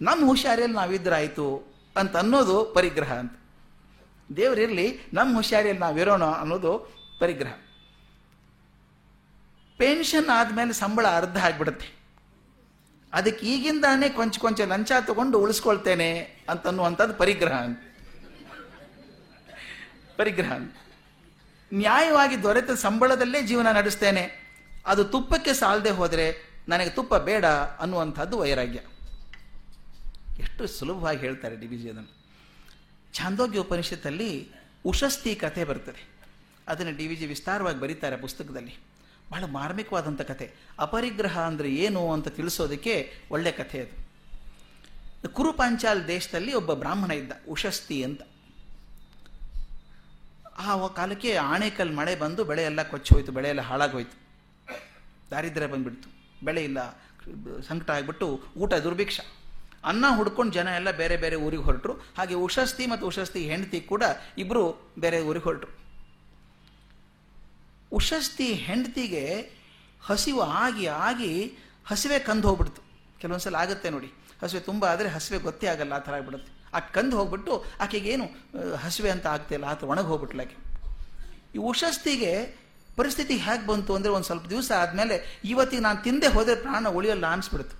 [0.00, 3.32] ನಮ್ಮ ಹುಷಾರಿಯಲ್ಲಿ ನಾವಿದ್ರಾಯಿತು ಅಂತ ಅನ್ನೋದು ಪರಿಗ್ರಹ ಅಂತ.
[4.36, 6.72] ದೇವರಿರಲಿ ನಮ್ಮ ಹುಷಾರಿಯಲ್ಲಿ ನಾವಿರೋಣ ಅನ್ನೋದು
[7.20, 7.52] ಪರಿಗ್ರಹ.
[9.80, 11.88] ಪೆನ್ಷನ್ ಆದಮೇಲೆ ಸಂಬಳ ಅರ್ಧ ಆಗಿಬಿಡುತ್ತೆ.
[13.12, 16.10] ಅದಕ್ಕೆ ಈಗಿಂದಾನೇ ಕೊಂಚ ಕೊಂಚ ಲಂಚ ತಗೊಂಡು ಉಳಿಸ್ಕೊಳ್ತೇನೆ
[16.48, 17.64] ಅಂತನ್ನುವಂಥದ್ದು ಪರಿಗ್ರಹ
[20.16, 20.52] ಪರಿಗ್ರಹ
[21.74, 24.24] ನ್ಯಾಯವಾಗಿ ದೊರೆತ ಸಂಬಳದಲ್ಲೇ ಜೀವನ ನಡೆಸ್ತೇನೆ.
[24.86, 26.26] ಅದು ತುಪ್ಪಕ್ಕೆ ಸಾಲದೆ ಹೋದರೆ
[26.68, 28.80] ನನಗೆ ತುಪ್ಪ ಬೇಡ ಅನ್ನುವಂಥದ್ದು ವೈರಾಗ್ಯ.
[30.42, 32.12] ಎಷ್ಟು ಸುಲಭವಾಗಿ ಹೇಳ್ತಾರೆ ಡಿ ಬಿ ಜಿ ಅದನ್ನು.
[33.14, 34.48] ಛಾಂದೋಗ್ಯ ಉಪನಿಷತ್ತಲ್ಲಿ
[34.84, 36.08] ಉಷಸ್ತಿ ಕಥೆ ಬರ್ತದೆ.
[36.68, 38.89] ಅದನ್ನು ಡಿ ವಿ ಜಿ ವಿಸ್ತಾರವಾಗಿ ಬರೀತಾರೆ ಪುಸ್ತಕದಲ್ಲಿ.
[39.30, 40.46] ಬಹಳ ಮಾರ್ಮಿಕವಾದಂಥ ಕಥೆ.
[40.78, 42.94] ಅಪರಿಗ್ರಹ ಅಂದರೆ ಏನು ಅಂತ ತಿಳಿಸೋದಕ್ಕೆ
[43.30, 43.94] ಒಳ್ಳೆ ಕಥೆ ಅದು.
[45.28, 48.22] ಕುರುಪಾಂಚಾಲ್ ದೇಶದಲ್ಲಿ ಒಬ್ಬ ಬ್ರಾಹ್ಮಣ ಇದ್ದ ಉಶಸ್ತಿ ಅಂತ.
[50.58, 54.16] ಆ ಕಾಲಕ್ಕೆ ಆಣೆಕಲ್ ಮಳೆ ಬಂದು ಬೆಳೆ ಎಲ್ಲ ಕೊಚ್ಚಿ ಹೋಯ್ತು, ಬೆಳೆ ಎಲ್ಲ ಹಾಳಾಗೋಯ್ತು.
[55.30, 56.08] ದಾರಿದ್ರ್ಯ ಬಂದ್ಬಿಡ್ತು.
[56.44, 56.80] ಬೆಳೆ ಇಲ್ಲ,
[57.68, 59.20] ಸಂಕಟ ಆಗಿಬಿಟ್ಟು ಊಟ ದುರ್ಭಿಕ್ಷ.
[59.84, 61.92] ಅನ್ನ ಹುಡ್ಕೊಂಡು ಜನ ಎಲ್ಲ ಬೇರೆ ಬೇರೆ ಊರಿಗೆ ಹೊರಟರು.
[62.16, 64.02] ಹಾಗೆ ಉಶಸ್ತಿ ಮತ್ತು ಉಶಸ್ತಿ ಹೆಂಡತಿ ಕೂಡ
[64.38, 64.62] ಇಬ್ಬರು
[64.98, 65.79] ಬೇರೆ ಊರಿಗೆ ಹೊರಟರು.
[67.98, 69.24] ಉಷಸ್ತಿ ಹೆಂಡತಿಗೆ
[70.08, 71.32] ಹಸಿವು ಆಗಿ ಆಗಿ
[71.90, 72.80] ಹಸಿವೆ ಕಂದು ಹೋಗ್ಬಿಡ್ತು.
[73.20, 74.10] ಕೆಲವೊಂದ್ಸಲ ಆಗುತ್ತೆ ನೋಡಿ.
[74.42, 76.50] ಹಸಿವೆ ತುಂಬ ಆದರೆ ಹಸಿವೆ ಗೊತ್ತೇ ಆಗಲ್ಲ, ಆ ಥರ ಆಗ್ಬಿಡುತ್ತೆ.
[76.76, 77.52] ಆ ಕಂದು ಹೋಗ್ಬಿಟ್ಟು
[77.84, 78.26] ಆಕೆಗೇನು
[78.84, 80.56] ಹಸಿವೆ ಅಂತ ಆಗ್ತಿಲ್ಲ ಥರ ಒಣಗಿ ಹೋಗ್ಬಿಟ್ಲ ಆಕೆ.
[81.54, 82.32] ಈ ಉಷಸ್ತಿಗೆ
[82.98, 85.16] ಪರಿಸ್ಥಿತಿ ಹೇಗೆ ಬಂತು ಅಂದರೆ ಒಂದು ಸ್ವಲ್ಪ ದಿವಸ ಆದಮೇಲೆ
[85.52, 87.74] ಇವತ್ತಿಗೆ ನಾನು ತಿಂದೆ ಹೋದರೆ ಪ್ರಾಣ ಉಳಿಯಲ್ಲ ಅನಿಸ್ಬಿಡ್ತು.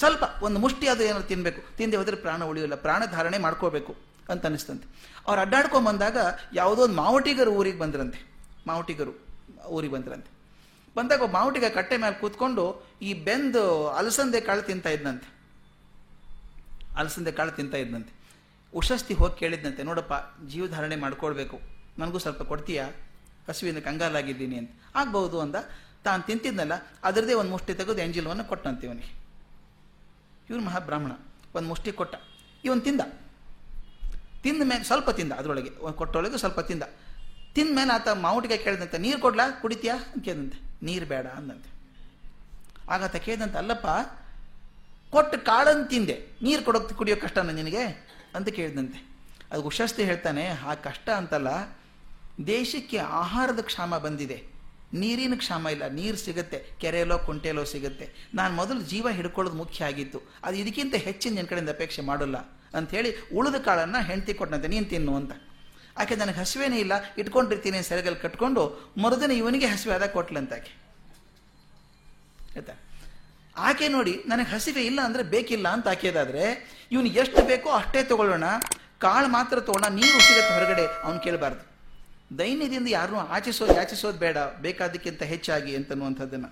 [0.00, 3.92] ಸ್ವಲ್ಪ ಒಂದು ಮುಷ್ಟಿ ಅದು ಏನಾದ್ರು ತಿನ್ನಬೇಕು ತಿಂದೆ ಹೋದರೆ ಪ್ರಾಣ ಉಳಿಯೋಲ್ಲ, ಪ್ರಾಣ ಧಾರಣೆ ಮಾಡ್ಕೋಬೇಕು
[4.32, 4.86] ಅಂತ ಅನಿಸ್ತಂತೆ.
[5.26, 6.18] ಅವ್ರು ಅಡ್ಡಾಡ್ಕೊಂಬಂದಾಗ
[6.60, 8.20] ಯಾವುದೋ ಒಂದು ಮಾವಟಿಗರು ಊರಿಗೆ ಬಂದ್ರಂತೆ.
[8.70, 9.12] ಮಾವಟಿಗರು.
[9.66, 10.30] ಊರಿಗೆ ಬಂದ್ರಂತೆ.
[10.96, 15.28] ಬಂದಾಗ ಮಾವುಟಿಗೆ ಕಟ್ಟೆ ಮೇಲೆ ಕೂತ್ಕೊಂಡು ಈ ಬೆಂದು ಅಲಸಂದೆ ಕಾಳು ತಿಂತ ಇದ್ದಂತೆ
[16.96, 18.20] ಅಲಸಂದೆ ಕಾಳು ತಿಂತ ಇದ್ದಂತೆ
[18.74, 20.12] ಉಷಸ್ತಿ ಹೋಗಿ ಕೇಳಿದ್ದಂತೆ ನೋಡಪ್ಪ,
[20.46, 21.60] ಜೀವಧಾರಣೆ ಮಾಡ್ಕೊಳ್ಬೇಕು.
[21.98, 22.90] ನನಗೂ ಸ್ವಲ್ಪ ಕೊಡ್ತೀಯಾ?
[23.48, 24.70] ಹಸುವಿನ ಕಂಗಾಲಾಗಿದ್ದೀನಿ ಅಂತ.
[24.94, 25.56] ಆಗ್ಬಹುದು ಅಂದ.
[26.04, 29.20] ತಾನು ತಿಂತಿದ್ನಲ್ಲ, ಅದರದೇ ಒಂದು ಮುಷ್ಟಿ ತೆಗೆದು ಎಂಜಿಲವನ್ನು ಕೊಟ್ಟಂತೆ ಇವನಿಗೆ.
[30.50, 31.12] ಇವನು ಮಹಾಬ್ರಾಹ್ಮಣ.
[31.54, 32.14] ಒಂದು ಮುಷ್ಟಿ ಕೊಟ್ಟ.
[32.64, 33.00] ಇವನು ತಿಂದ.
[34.42, 35.70] ತಿಂದ ಮೇಲೆ ಸ್ವಲ್ಪ ತಿಂದ, ಅದರೊಳಗೆ.
[35.92, 36.82] ಕೊಟ್ಟೊಳಗೆ ಸ್ವಲ್ಪ ತಿಂದ.
[37.54, 39.50] ತಿಂದ ಮೇಲೆ ಆತ ಮಾವುಟಿಗೆ ಕೇಳಿದಂತೆ, ನೀರು ಕೊಡ್ಲಾ?
[39.50, 39.94] ಕುಡಿತೀಯಾ?
[39.94, 41.70] ಅಂತ ಕೇಳಿದಂತೆ, ನೀರು ಬೇಡ, ಅಂದಂತೆ.
[42.90, 43.86] ಆಗಾತ ಕೇಳಿದಂತೆ, ಅಲ್ಲಪ್ಪ,
[45.10, 46.16] ಕೊಟ್ಟು ಕಾಳನ್ನು ತಿಂದೆ.
[46.42, 47.84] ನೀರು ಕೊಡೋಕೆ ಕುಡಿಯೋ ಕಷ್ಟನ ನಿನಗೆ?
[48.34, 48.98] ಅಂತ ಕೇಳಿದಂತೆ.
[49.52, 51.50] ಅದು ಉಶಸ್ತಿ ಹೇಳ್ತಾನೆ, ಆ ಕಷ್ಟ ಅಂತಲ್ಲ,
[52.46, 54.38] ದೇಶಕ್ಕೆ ಆಹಾರದ ಕ್ಷಾಮ ಬಂದಿದೆ.
[54.94, 58.06] ನೀರಿನ ಕ್ಷಾಮ ಇಲ್ಲ, ನೀರು ಸಿಗುತ್ತೆ, ಕೆರೆಯಲ್ಲೋ ಕುಂಟೆಲೋ ಸಿಗುತ್ತೆ.
[58.34, 60.18] ನಾನು ಮೊದಲು ಜೀವ ಹಿಡ್ಕೊಳ್ಳೋದು ಮುಖ್ಯ ಆಗಿತ್ತು.
[60.44, 62.38] ಅದು ಇದಕ್ಕಿಂತ ಹೆಚ್ಚಿನ ನಿನ್ನ ಕಡೆಯಿಂದ ಅಪೇಕ್ಷೆ ಮಾಡೋಲ್ಲ.
[62.74, 65.32] ಅಂಥೇಳಿ, ಉಳಿದ ಕಾಳನ್ನು ಹೆಂಡತಿ ಕೊಟ್ಟನಂತೆ, ನೀನು ತಿನ್ನು, ಅಂತ.
[66.00, 68.62] ಆಕೆ ನನಗೆ ಹಸಿವೇನೇ ಇಲ್ಲ, ಇಟ್ಕೊಂಡಿರ್ತೀನಿ ಸೆರಗಲ್ಲಿ ಕಟ್ಕೊಂಡು
[69.04, 70.72] ಮರುದಿನ ಇವನಿಗೆ ಹಸಿವೆ ಆದಾಗ ಕೊಟ್ಲಂತ ಆಕೆ.
[72.54, 72.74] ಆಯ್ತಾ?
[73.68, 76.44] ಆಕೆ ನೋಡಿ ನನಗೆ ಹಸಿವೆ ಇಲ್ಲ ಅಂದರೆ ಬೇಕಿಲ್ಲ ಅಂತ ಆಕೆದಾದ್ರೆ
[76.94, 78.46] ಇವನು ಎಷ್ಟು ಬೇಕೋ ಅಷ್ಟೇ ತಗೊಳ್ಳೋಣ,
[79.04, 81.62] ಕಾಳು ಮಾತ್ರ ತಗೊಳ್ಳೋಣ ನೀರು ಸಿಗುತ್ತೆ ಹೊರಗಡೆ, ಅವನು ಕೇಳಬಾರ್ದು.
[82.40, 86.50] ದೈನ್ಯದಿಂದ ಯಾರನ್ನೂ ಆಚಿಸೋದು ಯಾಚಿಸೋದು ಬೇಡ, ಬೇಕಾದಕ್ಕಿಂತ ಹೆಚ್ಚಾಗಿ ಅಂತನ್ನುವಂಥದ್ದನ್ನು